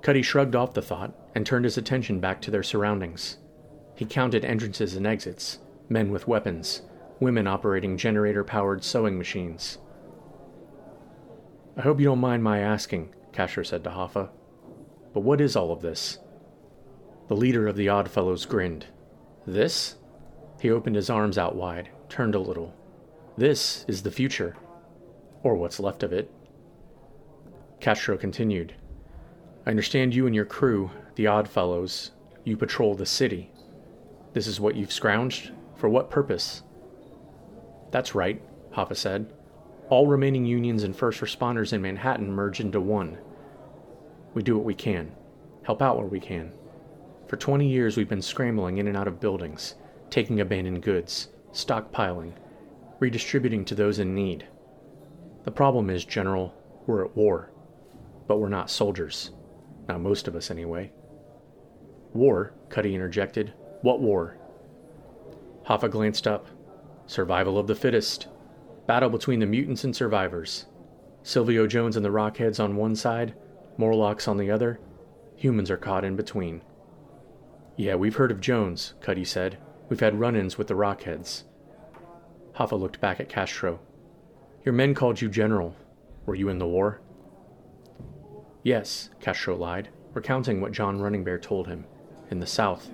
Cuddy 0.00 0.22
shrugged 0.22 0.57
off 0.57 0.72
the 0.72 0.81
thought 0.81 1.12
and 1.35 1.44
turned 1.44 1.66
his 1.66 1.76
attention 1.76 2.20
back 2.20 2.40
to 2.40 2.50
their 2.50 2.62
surroundings. 2.62 3.37
He 3.94 4.07
counted 4.07 4.42
entrances 4.42 4.96
and 4.96 5.07
exits, 5.07 5.59
men 5.90 6.11
with 6.11 6.26
weapons, 6.26 6.81
women 7.20 7.46
operating 7.46 7.98
generator 7.98 8.44
powered 8.44 8.83
sewing 8.83 9.18
machines. 9.18 9.76
I 11.76 11.83
hope 11.83 12.00
you 12.00 12.07
don't 12.07 12.18
mind 12.18 12.42
my 12.42 12.61
asking, 12.61 13.14
Castro 13.31 13.62
said 13.62 13.85
to 13.85 13.90
Hoffa, 13.90 14.31
but 15.12 15.20
what 15.20 15.42
is 15.42 15.55
all 15.55 15.70
of 15.70 15.83
this? 15.83 16.18
The 17.31 17.37
leader 17.37 17.69
of 17.69 17.77
the 17.77 17.88
Odd 17.88 18.11
Fellows 18.11 18.45
grinned. 18.45 18.87
This? 19.47 19.95
He 20.61 20.69
opened 20.69 20.97
his 20.97 21.09
arms 21.09 21.38
out 21.38 21.55
wide, 21.55 21.88
turned 22.09 22.35
a 22.35 22.40
little. 22.40 22.75
This 23.37 23.85
is 23.87 24.03
the 24.03 24.11
future. 24.11 24.57
Or 25.45 25.55
what's 25.55 25.79
left 25.79 26.03
of 26.03 26.12
it. 26.12 26.29
Castro 27.79 28.16
continued. 28.16 28.75
I 29.64 29.71
understand 29.71 30.12
you 30.12 30.27
and 30.27 30.35
your 30.35 30.45
crew, 30.45 30.90
the 31.14 31.29
Odd 31.29 31.47
Fellows, 31.47 32.11
you 32.43 32.57
patrol 32.57 32.97
the 32.97 33.07
city. 33.07 33.53
This 34.33 34.49
is 34.49 34.59
what 34.59 34.75
you've 34.75 34.90
scrounged? 34.90 35.53
For 35.77 35.88
what 35.88 36.11
purpose? 36.11 36.64
That's 37.93 38.16
right, 38.16 38.43
Hoffa 38.73 38.97
said. 38.97 39.33
All 39.88 40.09
remaining 40.09 40.47
unions 40.47 40.83
and 40.83 40.97
first 40.97 41.21
responders 41.21 41.73
in 41.73 41.81
Manhattan 41.81 42.33
merge 42.33 42.59
into 42.59 42.81
one. 42.81 43.19
We 44.35 44.43
do 44.43 44.57
what 44.57 44.66
we 44.66 44.75
can, 44.75 45.12
help 45.62 45.81
out 45.81 45.97
where 45.97 46.07
we 46.07 46.19
can. 46.19 46.55
For 47.31 47.37
20 47.37 47.64
years, 47.64 47.97
we've 47.97 48.09
been 48.09 48.23
scrambling 48.23 48.79
in 48.79 48.88
and 48.88 48.97
out 48.97 49.07
of 49.07 49.21
buildings, 49.21 49.77
taking 50.11 50.40
abandoned 50.40 50.83
goods, 50.83 51.29
stockpiling, 51.53 52.33
redistributing 52.99 53.64
to 53.66 53.77
those 53.77 54.01
in 54.01 54.16
need. 54.16 54.49
The 55.45 55.53
problem 55.53 55.90
is, 55.90 56.05
General, 56.05 56.53
we're 56.88 57.05
at 57.05 57.16
war. 57.16 57.53
But 58.27 58.38
we're 58.38 58.49
not 58.49 58.69
soldiers. 58.69 59.31
Not 59.87 60.01
most 60.01 60.27
of 60.27 60.35
us, 60.35 60.51
anyway. 60.51 60.90
War, 62.14 62.53
Cuddy 62.69 62.97
interjected. 62.97 63.53
What 63.83 64.01
war? 64.01 64.37
Hoffa 65.69 65.88
glanced 65.88 66.27
up. 66.27 66.49
Survival 67.07 67.59
of 67.59 67.69
the 67.69 67.77
fittest. 67.77 68.27
Battle 68.88 69.09
between 69.09 69.38
the 69.38 69.47
mutants 69.47 69.85
and 69.85 69.95
survivors. 69.95 70.66
Silvio 71.23 71.69
Jones 71.69 71.95
and 71.95 72.05
the 72.05 72.11
Rockheads 72.11 72.59
on 72.59 72.75
one 72.75 72.97
side, 72.97 73.37
Morlocks 73.77 74.27
on 74.27 74.37
the 74.37 74.51
other. 74.51 74.81
Humans 75.37 75.71
are 75.71 75.77
caught 75.77 76.05
in 76.05 76.16
between. 76.16 76.62
Yeah, 77.81 77.95
we've 77.95 78.16
heard 78.16 78.31
of 78.31 78.43
Jones, 78.43 78.93
Cuddy 79.01 79.25
said. 79.25 79.57
We've 79.88 80.01
had 80.01 80.21
run 80.21 80.37
ins 80.37 80.59
with 80.59 80.66
the 80.66 80.75
Rockheads. 80.75 81.45
Hoffa 82.57 82.79
looked 82.79 83.01
back 83.01 83.21
at 83.21 83.31
Castro. 83.31 83.81
Your 84.66 84.75
men 84.75 84.95
called 84.95 85.23
you 85.23 85.31
General. 85.31 85.75
Were 86.27 86.35
you 86.35 86.51
in 86.51 86.59
the 86.59 86.66
war? 86.66 87.01
Yes, 88.62 89.09
Castro 89.19 89.57
lied, 89.57 89.88
recounting 90.12 90.61
what 90.61 90.73
John 90.73 91.01
Running 91.01 91.25
Bear 91.25 91.38
told 91.38 91.69
him. 91.69 91.87
In 92.31 92.38
the 92.38 92.47
South. 92.47 92.90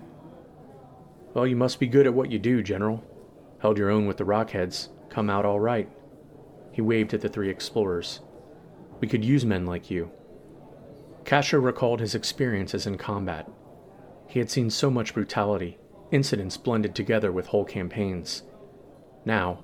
Well, 1.35 1.49
you 1.49 1.57
must 1.57 1.81
be 1.81 1.89
good 1.89 2.07
at 2.07 2.15
what 2.15 2.31
you 2.31 2.39
do, 2.39 2.63
General. 2.63 3.03
Held 3.59 3.79
your 3.79 3.91
own 3.91 4.07
with 4.07 4.19
the 4.19 4.25
Rockheads, 4.25 4.91
come 5.11 5.29
out 5.29 5.45
all 5.45 5.59
right. 5.59 5.91
He 6.71 6.81
waved 6.81 7.13
at 7.13 7.23
the 7.23 7.29
three 7.29 7.51
explorers. 7.51 8.21
We 9.01 9.09
could 9.09 9.25
use 9.25 9.45
men 9.45 9.67
like 9.67 9.91
you. 9.91 10.13
Castro 11.25 11.59
recalled 11.59 11.99
his 11.99 12.15
experiences 12.15 12.87
in 12.87 12.99
combat. 12.99 13.51
He 14.27 14.39
had 14.39 14.51
seen 14.51 14.71
so 14.71 14.91
much 14.91 15.15
brutality, 15.15 15.79
incidents 16.11 16.57
blended 16.57 16.95
together 16.95 17.33
with 17.33 17.47
whole 17.47 17.65
campaigns. 17.65 18.43
Now, 19.25 19.63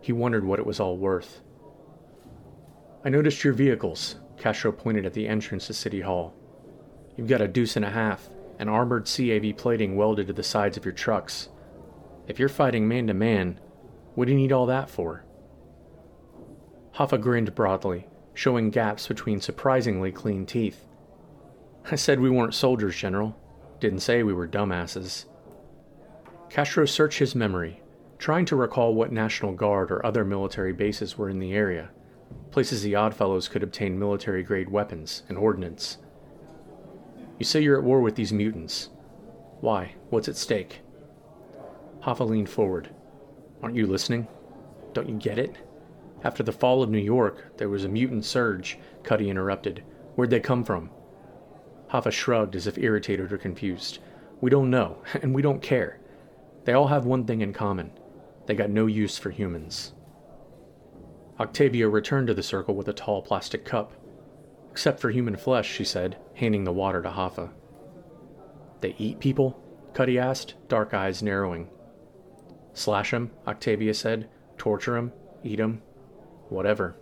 he 0.00 0.12
wondered 0.12 0.44
what 0.44 0.58
it 0.58 0.66
was 0.66 0.80
all 0.80 0.96
worth. 0.96 1.40
I 3.04 3.08
noticed 3.08 3.44
your 3.44 3.52
vehicles, 3.52 4.16
Castro 4.36 4.72
pointed 4.72 5.06
at 5.06 5.12
the 5.12 5.28
entrance 5.28 5.66
to 5.66 5.74
City 5.74 6.00
Hall. 6.00 6.34
You've 7.16 7.28
got 7.28 7.40
a 7.40 7.48
deuce 7.48 7.76
and 7.76 7.84
a 7.84 7.90
half, 7.90 8.28
and 8.58 8.70
armored 8.70 9.06
CAV 9.06 9.56
plating 9.56 9.96
welded 9.96 10.28
to 10.28 10.32
the 10.32 10.42
sides 10.42 10.76
of 10.76 10.84
your 10.84 10.94
trucks. 10.94 11.48
If 12.26 12.38
you're 12.38 12.48
fighting 12.48 12.86
man 12.86 13.08
to 13.08 13.14
man, 13.14 13.58
what 14.14 14.26
do 14.26 14.32
you 14.32 14.38
need 14.38 14.52
all 14.52 14.66
that 14.66 14.88
for? 14.88 15.24
Hoffa 16.96 17.20
grinned 17.20 17.54
broadly, 17.54 18.06
showing 18.34 18.70
gaps 18.70 19.06
between 19.08 19.40
surprisingly 19.40 20.12
clean 20.12 20.46
teeth. 20.46 20.86
I 21.90 21.96
said 21.96 22.20
we 22.20 22.30
weren't 22.30 22.54
soldiers, 22.54 22.94
General. 22.94 23.36
Didn't 23.82 23.98
say 23.98 24.22
we 24.22 24.32
were 24.32 24.46
dumbasses. 24.46 25.24
Castro 26.48 26.86
searched 26.86 27.18
his 27.18 27.34
memory, 27.34 27.82
trying 28.16 28.44
to 28.44 28.54
recall 28.54 28.94
what 28.94 29.10
National 29.10 29.52
Guard 29.52 29.90
or 29.90 30.06
other 30.06 30.24
military 30.24 30.72
bases 30.72 31.18
were 31.18 31.28
in 31.28 31.40
the 31.40 31.52
area, 31.52 31.90
places 32.52 32.84
the 32.84 32.94
Oddfellows 32.94 33.48
could 33.48 33.64
obtain 33.64 33.98
military 33.98 34.44
grade 34.44 34.70
weapons 34.70 35.24
and 35.28 35.36
ordnance. 35.36 35.98
You 37.40 37.44
say 37.44 37.60
you're 37.60 37.76
at 37.76 37.82
war 37.82 38.00
with 38.00 38.14
these 38.14 38.32
mutants. 38.32 38.90
Why? 39.60 39.96
What's 40.10 40.28
at 40.28 40.36
stake? 40.36 40.82
Hoffa 42.04 42.24
leaned 42.24 42.50
forward. 42.50 42.94
Aren't 43.64 43.74
you 43.74 43.88
listening? 43.88 44.28
Don't 44.92 45.08
you 45.08 45.16
get 45.16 45.40
it? 45.40 45.56
After 46.22 46.44
the 46.44 46.52
fall 46.52 46.84
of 46.84 46.90
New 46.90 46.98
York, 46.98 47.56
there 47.56 47.68
was 47.68 47.82
a 47.82 47.88
mutant 47.88 48.24
surge, 48.24 48.78
Cuddy 49.02 49.28
interrupted. 49.28 49.82
Where'd 50.14 50.30
they 50.30 50.38
come 50.38 50.62
from? 50.62 50.90
Hoffa 51.92 52.10
shrugged 52.10 52.56
as 52.56 52.66
if 52.66 52.78
irritated 52.78 53.32
or 53.32 53.38
confused. 53.38 53.98
We 54.40 54.48
don't 54.48 54.70
know, 54.70 55.02
and 55.22 55.34
we 55.34 55.42
don't 55.42 55.60
care. 55.60 56.00
They 56.64 56.72
all 56.72 56.88
have 56.88 57.04
one 57.04 57.24
thing 57.24 57.40
in 57.40 57.52
common 57.52 57.92
they 58.46 58.54
got 58.54 58.70
no 58.70 58.86
use 58.86 59.18
for 59.18 59.30
humans. 59.30 59.92
Octavia 61.38 61.88
returned 61.88 62.26
to 62.26 62.34
the 62.34 62.42
circle 62.42 62.74
with 62.74 62.88
a 62.88 62.92
tall 62.92 63.22
plastic 63.22 63.64
cup. 63.64 63.92
Except 64.72 64.98
for 64.98 65.10
human 65.10 65.36
flesh, 65.36 65.70
she 65.70 65.84
said, 65.84 66.16
handing 66.34 66.64
the 66.64 66.72
water 66.72 67.02
to 67.02 67.10
Hoffa. 67.10 67.50
They 68.80 68.96
eat 68.98 69.20
people? 69.20 69.62
Cuddy 69.94 70.18
asked, 70.18 70.54
dark 70.68 70.92
eyes 70.92 71.22
narrowing. 71.22 71.68
Slash 72.72 73.14
'em, 73.14 73.30
Octavia 73.46 73.94
said. 73.94 74.28
Torture 74.58 74.96
'em, 74.96 75.12
eat 75.44 75.60
'em, 75.60 75.82
whatever. 76.48 76.96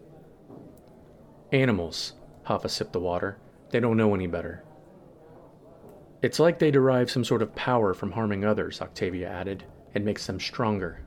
Animals, 1.53 2.15
Hoffa 2.47 2.69
sipped 2.69 2.93
the 2.93 3.01
water. 3.01 3.39
They 3.71 3.81
don't 3.81 3.97
know 3.97 4.15
any 4.15 4.27
better. 4.27 4.63
It's 6.23 6.39
like 6.39 6.59
they 6.59 6.71
derive 6.71 7.11
some 7.11 7.25
sort 7.25 7.43
of 7.43 7.55
power 7.55 7.95
from 7.95 8.13
harming 8.13 8.45
others, 8.45 8.81
Octavia 8.81 9.29
added. 9.29 9.65
and 9.95 10.05
makes 10.05 10.27
them 10.27 10.39
stronger. 10.39 11.01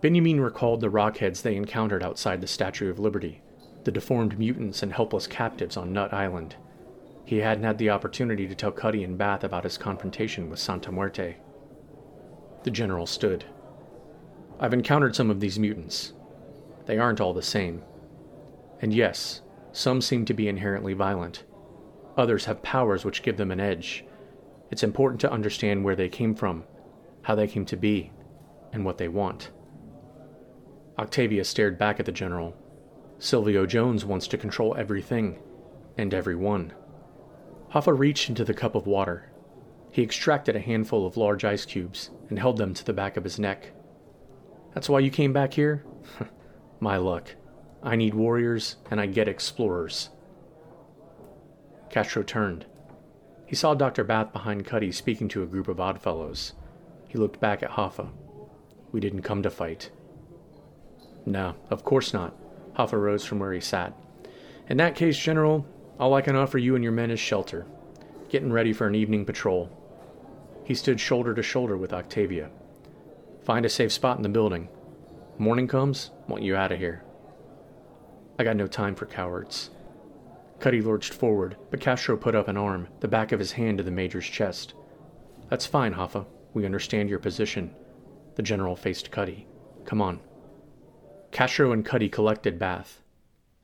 Benjamin 0.00 0.40
recalled 0.40 0.80
the 0.80 0.90
rockheads 0.90 1.42
they 1.42 1.54
encountered 1.54 2.02
outside 2.02 2.40
the 2.40 2.46
Statue 2.46 2.90
of 2.90 2.98
Liberty, 2.98 3.42
the 3.84 3.92
deformed 3.92 4.38
mutants 4.38 4.82
and 4.82 4.92
helpless 4.92 5.26
captives 5.26 5.76
on 5.76 5.92
Nut 5.92 6.12
Island. 6.12 6.56
He 7.24 7.38
hadn't 7.38 7.64
had 7.64 7.78
the 7.78 7.90
opportunity 7.90 8.46
to 8.48 8.54
tell 8.54 8.72
Cuddy 8.72 9.04
and 9.04 9.16
Bath 9.18 9.44
about 9.44 9.64
his 9.64 9.78
confrontation 9.78 10.50
with 10.50 10.58
Santa 10.58 10.90
Muerte. 10.90 11.36
The 12.64 12.70
general 12.70 13.06
stood. 13.06 13.44
I've 14.58 14.74
encountered 14.74 15.14
some 15.14 15.30
of 15.30 15.40
these 15.40 15.58
mutants. 15.58 16.12
They 16.86 16.98
aren't 16.98 17.20
all 17.20 17.34
the 17.34 17.42
same. 17.42 17.82
And 18.80 18.92
yes, 18.92 19.42
some 19.72 20.00
seem 20.00 20.24
to 20.24 20.34
be 20.34 20.48
inherently 20.48 20.92
violent. 20.92 21.44
Others 22.16 22.46
have 22.46 22.62
powers 22.62 23.04
which 23.04 23.22
give 23.22 23.36
them 23.36 23.50
an 23.50 23.60
edge. 23.60 24.05
It's 24.70 24.82
important 24.82 25.20
to 25.20 25.32
understand 25.32 25.84
where 25.84 25.96
they 25.96 26.08
came 26.08 26.34
from, 26.34 26.64
how 27.22 27.34
they 27.34 27.46
came 27.46 27.64
to 27.66 27.76
be, 27.76 28.12
and 28.72 28.84
what 28.84 28.98
they 28.98 29.08
want. 29.08 29.50
Octavia 30.98 31.44
stared 31.44 31.78
back 31.78 32.00
at 32.00 32.06
the 32.06 32.12
general. 32.12 32.56
Silvio 33.18 33.66
Jones 33.66 34.04
wants 34.04 34.26
to 34.28 34.38
control 34.38 34.74
everything 34.76 35.38
and 35.96 36.12
everyone. 36.12 36.72
Hoffa 37.72 37.96
reached 37.96 38.28
into 38.28 38.44
the 38.44 38.54
cup 38.54 38.74
of 38.74 38.86
water. 38.86 39.30
He 39.90 40.02
extracted 40.02 40.56
a 40.56 40.60
handful 40.60 41.06
of 41.06 41.16
large 41.16 41.44
ice 41.44 41.64
cubes 41.64 42.10
and 42.28 42.38
held 42.38 42.58
them 42.58 42.74
to 42.74 42.84
the 42.84 42.92
back 42.92 43.16
of 43.16 43.24
his 43.24 43.38
neck. 43.38 43.72
That's 44.74 44.88
why 44.88 45.00
you 45.00 45.10
came 45.10 45.32
back 45.32 45.54
here? 45.54 45.84
My 46.80 46.96
luck. 46.98 47.34
I 47.82 47.96
need 47.96 48.14
warriors, 48.14 48.76
and 48.90 49.00
I 49.00 49.06
get 49.06 49.28
explorers. 49.28 50.10
Castro 51.88 52.22
turned. 52.22 52.66
He 53.46 53.54
saw 53.54 53.74
Dr. 53.74 54.02
Bath 54.02 54.32
behind 54.32 54.66
Cuddy 54.66 54.90
speaking 54.90 55.28
to 55.28 55.42
a 55.42 55.46
group 55.46 55.68
of 55.68 55.80
oddfellows. 55.80 56.52
He 57.08 57.16
looked 57.16 57.40
back 57.40 57.62
at 57.62 57.70
Hoffa. 57.70 58.10
We 58.90 58.98
didn't 58.98 59.22
come 59.22 59.42
to 59.42 59.50
fight. 59.50 59.90
No, 61.24 61.54
of 61.70 61.84
course 61.84 62.12
not. 62.12 62.34
Hoffa 62.76 63.00
rose 63.00 63.24
from 63.24 63.38
where 63.38 63.52
he 63.52 63.60
sat. 63.60 63.94
In 64.68 64.76
that 64.78 64.96
case, 64.96 65.16
General, 65.16 65.64
all 65.98 66.14
I 66.14 66.22
can 66.22 66.34
offer 66.34 66.58
you 66.58 66.74
and 66.74 66.82
your 66.82 66.92
men 66.92 67.12
is 67.12 67.20
shelter. 67.20 67.66
Getting 68.28 68.52
ready 68.52 68.72
for 68.72 68.88
an 68.88 68.96
evening 68.96 69.24
patrol. 69.24 69.70
He 70.64 70.74
stood 70.74 70.98
shoulder 70.98 71.32
to 71.34 71.42
shoulder 71.42 71.76
with 71.76 71.92
Octavia. 71.92 72.50
Find 73.44 73.64
a 73.64 73.68
safe 73.68 73.92
spot 73.92 74.16
in 74.16 74.24
the 74.24 74.28
building. 74.28 74.68
Morning 75.38 75.68
comes, 75.68 76.10
want 76.26 76.42
you 76.42 76.56
out 76.56 76.72
of 76.72 76.78
here. 76.78 77.04
I 78.38 78.44
got 78.44 78.56
no 78.56 78.66
time 78.66 78.96
for 78.96 79.06
cowards. 79.06 79.70
Cuddy 80.60 80.80
lurched 80.80 81.12
forward, 81.12 81.56
but 81.70 81.80
Castro 81.80 82.16
put 82.16 82.34
up 82.34 82.48
an 82.48 82.56
arm, 82.56 82.88
the 83.00 83.08
back 83.08 83.32
of 83.32 83.38
his 83.38 83.52
hand 83.52 83.78
to 83.78 83.84
the 83.84 83.90
major's 83.90 84.26
chest. 84.26 84.74
That's 85.48 85.66
fine, 85.66 85.94
Hoffa. 85.94 86.26
We 86.54 86.64
understand 86.64 87.08
your 87.08 87.18
position. 87.18 87.74
The 88.34 88.42
general 88.42 88.76
faced 88.76 89.10
Cuddy. 89.10 89.46
Come 89.84 90.00
on. 90.00 90.20
Castro 91.30 91.72
and 91.72 91.84
Cuddy 91.84 92.08
collected 92.08 92.58
Bath. 92.58 93.02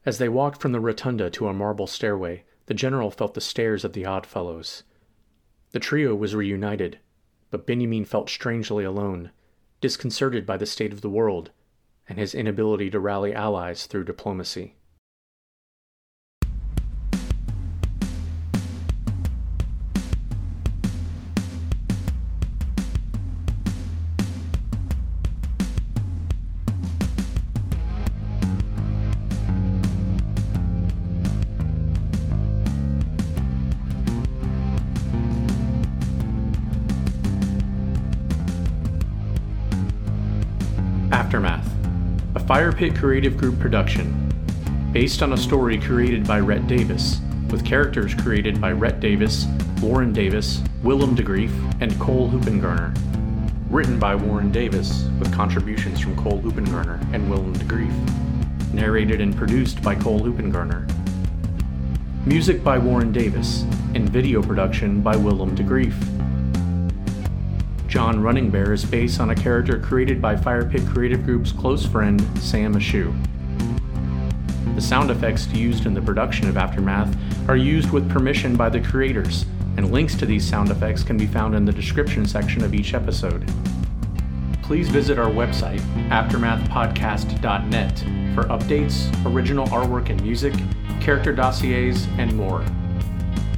As 0.04 0.18
they 0.18 0.28
walked 0.28 0.60
from 0.60 0.72
the 0.72 0.80
rotunda 0.80 1.30
to 1.30 1.48
a 1.48 1.54
marble 1.54 1.86
stairway, 1.86 2.44
the 2.66 2.74
general 2.74 3.10
felt 3.10 3.34
the 3.34 3.40
stares 3.40 3.84
of 3.84 3.92
the 3.92 4.04
odd 4.04 4.26
fellows. 4.26 4.82
The 5.70 5.80
trio 5.80 6.14
was 6.14 6.34
reunited, 6.34 6.98
but 7.50 7.66
Benjamin 7.66 8.04
felt 8.04 8.28
strangely 8.28 8.84
alone, 8.84 9.30
disconcerted 9.80 10.44
by 10.44 10.56
the 10.56 10.66
state 10.66 10.92
of 10.92 11.00
the 11.00 11.10
world 11.10 11.50
and 12.08 12.18
his 12.18 12.34
inability 12.34 12.90
to 12.90 13.00
rally 13.00 13.34
allies 13.34 13.86
through 13.86 14.04
diplomacy. 14.04 14.76
Fire 42.52 42.70
Pit 42.70 42.94
Creative 42.94 43.34
Group 43.34 43.58
production, 43.58 44.30
based 44.92 45.22
on 45.22 45.32
a 45.32 45.36
story 45.38 45.78
created 45.78 46.28
by 46.28 46.38
Rhett 46.38 46.66
Davis, 46.66 47.18
with 47.50 47.64
characters 47.64 48.12
created 48.12 48.60
by 48.60 48.72
Rhett 48.72 49.00
Davis, 49.00 49.46
Warren 49.80 50.12
Davis, 50.12 50.60
Willem 50.82 51.16
DeGrief, 51.16 51.50
and 51.80 51.98
Cole 51.98 52.28
Hoopengarner. 52.28 52.94
Written 53.70 53.98
by 53.98 54.14
Warren 54.14 54.52
Davis, 54.52 55.08
with 55.18 55.32
contributions 55.32 55.98
from 55.98 56.14
Cole 56.14 56.42
Hoopengarner 56.42 57.00
and 57.14 57.30
Willem 57.30 57.56
DeGrief. 57.56 58.74
Narrated 58.74 59.22
and 59.22 59.34
produced 59.34 59.80
by 59.80 59.94
Cole 59.94 60.20
Hoopengarner. 60.20 60.86
Music 62.26 62.62
by 62.62 62.76
Warren 62.76 63.12
Davis, 63.12 63.62
and 63.94 64.06
video 64.10 64.42
production 64.42 65.00
by 65.00 65.16
Willem 65.16 65.56
DeGrief. 65.56 66.21
John 67.92 68.22
Running 68.22 68.48
Bear 68.48 68.72
is 68.72 68.86
based 68.86 69.20
on 69.20 69.28
a 69.28 69.34
character 69.34 69.78
created 69.78 70.22
by 70.22 70.34
Fire 70.34 70.64
Pit 70.64 70.80
Creative 70.86 71.22
Group's 71.26 71.52
close 71.52 71.84
friend, 71.84 72.22
Sam 72.38 72.74
Ashu. 72.74 73.14
The 74.74 74.80
sound 74.80 75.10
effects 75.10 75.46
used 75.48 75.84
in 75.84 75.92
the 75.92 76.00
production 76.00 76.48
of 76.48 76.56
Aftermath 76.56 77.14
are 77.50 77.56
used 77.56 77.90
with 77.90 78.10
permission 78.10 78.56
by 78.56 78.70
the 78.70 78.80
creators, 78.80 79.44
and 79.76 79.92
links 79.92 80.14
to 80.14 80.24
these 80.24 80.42
sound 80.42 80.70
effects 80.70 81.02
can 81.02 81.18
be 81.18 81.26
found 81.26 81.54
in 81.54 81.66
the 81.66 81.72
description 81.72 82.24
section 82.24 82.64
of 82.64 82.72
each 82.72 82.94
episode. 82.94 83.46
Please 84.62 84.88
visit 84.88 85.18
our 85.18 85.30
website, 85.30 85.80
aftermathpodcast.net, 86.08 87.98
for 88.34 88.44
updates, 88.44 89.26
original 89.30 89.66
artwork 89.66 90.08
and 90.08 90.22
music, 90.22 90.54
character 91.02 91.34
dossiers, 91.34 92.06
and 92.16 92.34
more. 92.34 92.64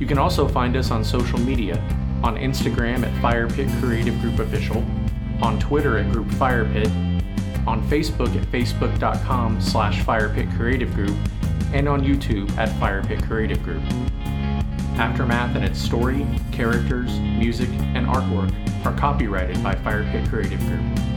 You 0.01 0.09
can 0.09 0.18
also 0.18 0.49
find 0.49 0.77
us 0.77 0.90
on 0.90 1.05
social 1.05 1.38
media 1.38 1.81
on 2.24 2.38
Instagram 2.38 3.04
at 3.04 3.20
Fire 3.20 3.46
Pit 3.46 3.68
Creative 3.80 4.18
Group 4.22 4.38
Official, 4.38 4.82
on 5.42 5.60
Twitter 5.60 5.98
at 5.98 6.10
Group 6.10 6.32
on 7.66 7.87
Facebook 7.88 8.34
at 8.34 8.42
facebook.com 8.48 9.60
slash 9.60 10.02
Fire 10.04 10.30
Creative 10.56 10.92
Group, 10.94 11.14
and 11.74 11.87
on 11.87 12.02
YouTube 12.02 12.50
at 12.56 12.70
Fire 12.80 13.02
Pit 13.04 13.22
Creative 13.22 13.62
Group. 13.62 13.82
Aftermath 14.96 15.54
and 15.54 15.66
its 15.66 15.78
story, 15.78 16.26
characters, 16.50 17.18
music, 17.20 17.68
and 17.94 18.06
artwork 18.06 18.54
are 18.87 18.96
copyrighted 18.96 19.62
by 19.62 19.74
Fire 19.74 20.04
Pit 20.10 20.26
Creative 20.30 20.60
Group. 20.60 21.13